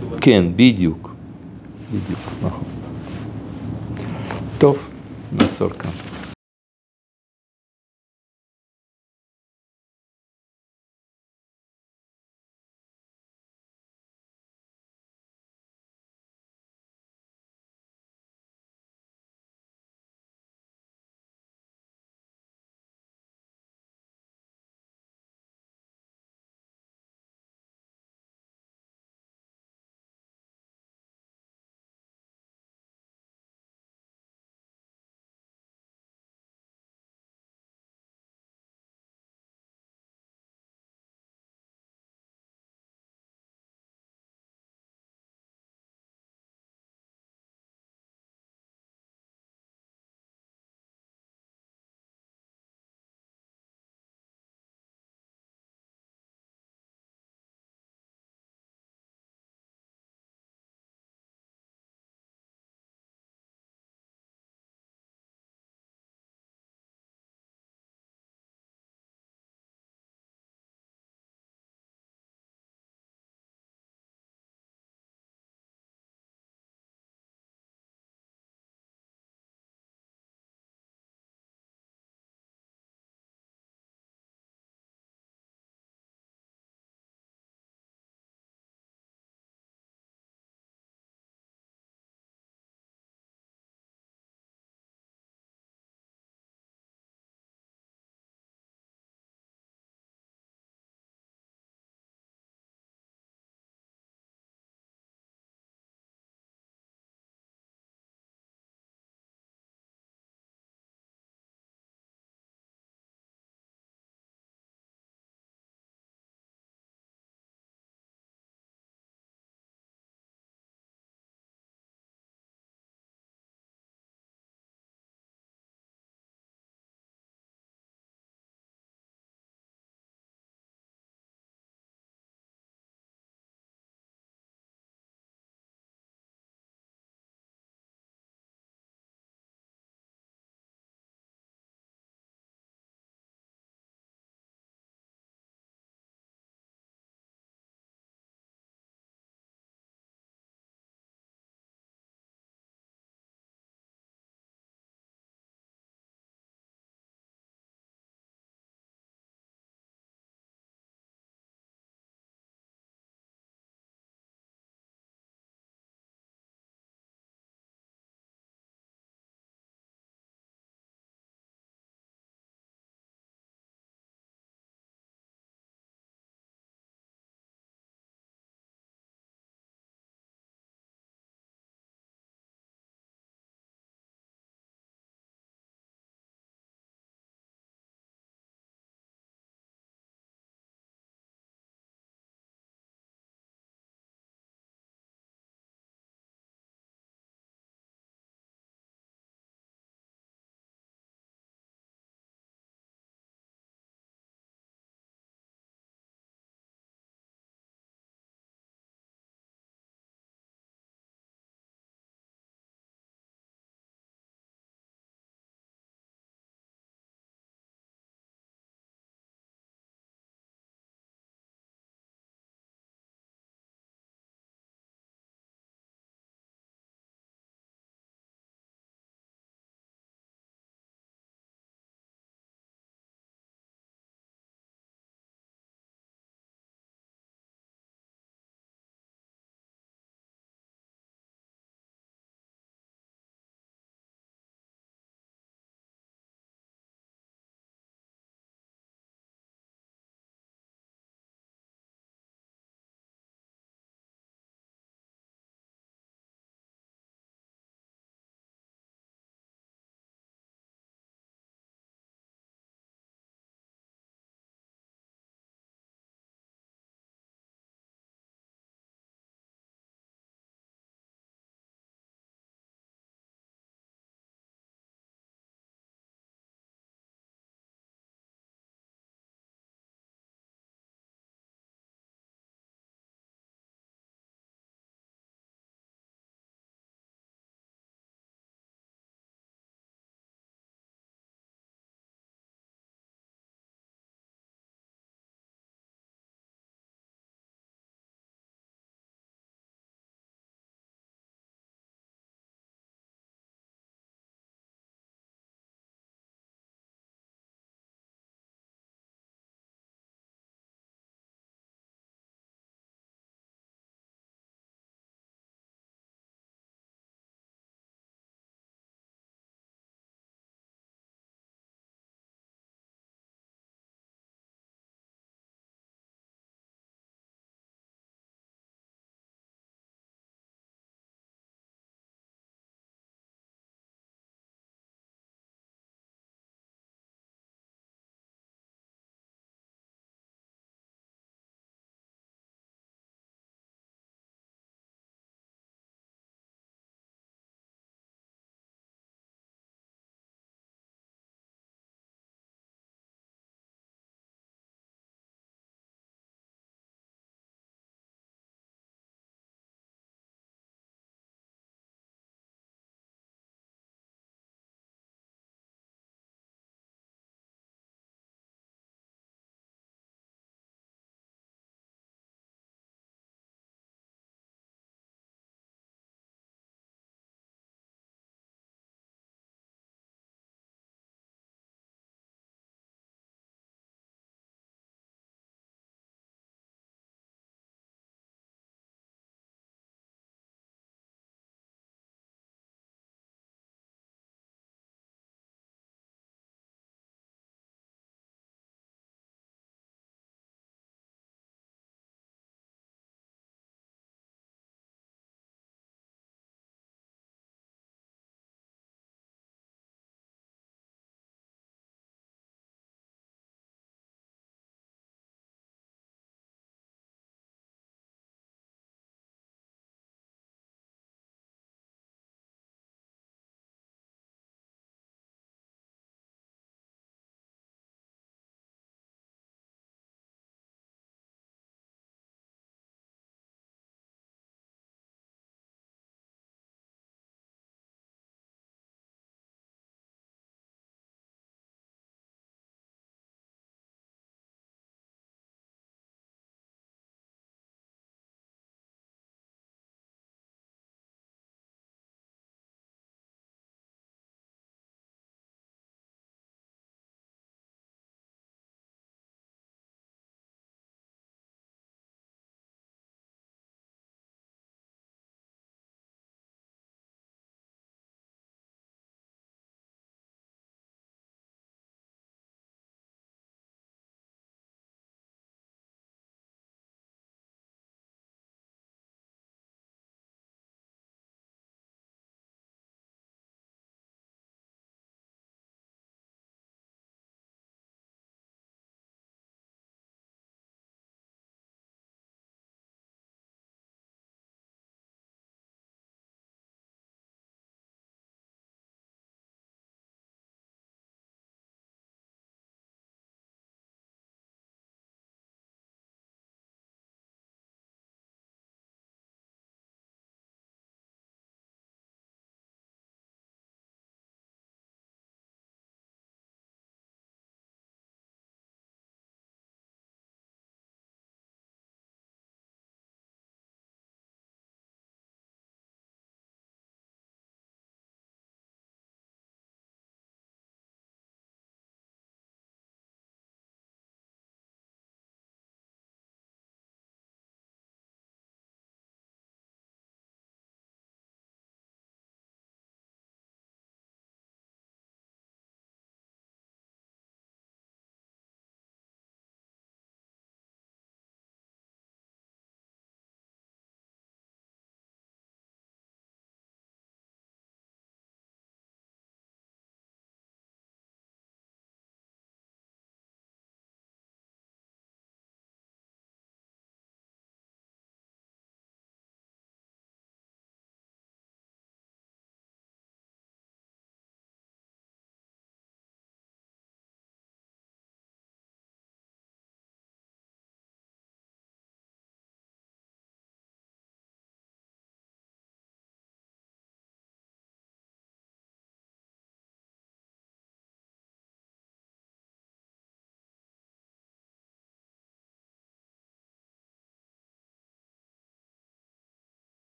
זה 0.00 0.14
לא. 0.14 0.16
כן, 0.20 0.44
בדיוק. 0.56 1.15
בדיוק, 1.96 2.20
נכון. 2.42 2.64
טוב, 4.58 4.78
נעצור 5.32 5.68
כאן. 5.68 6.15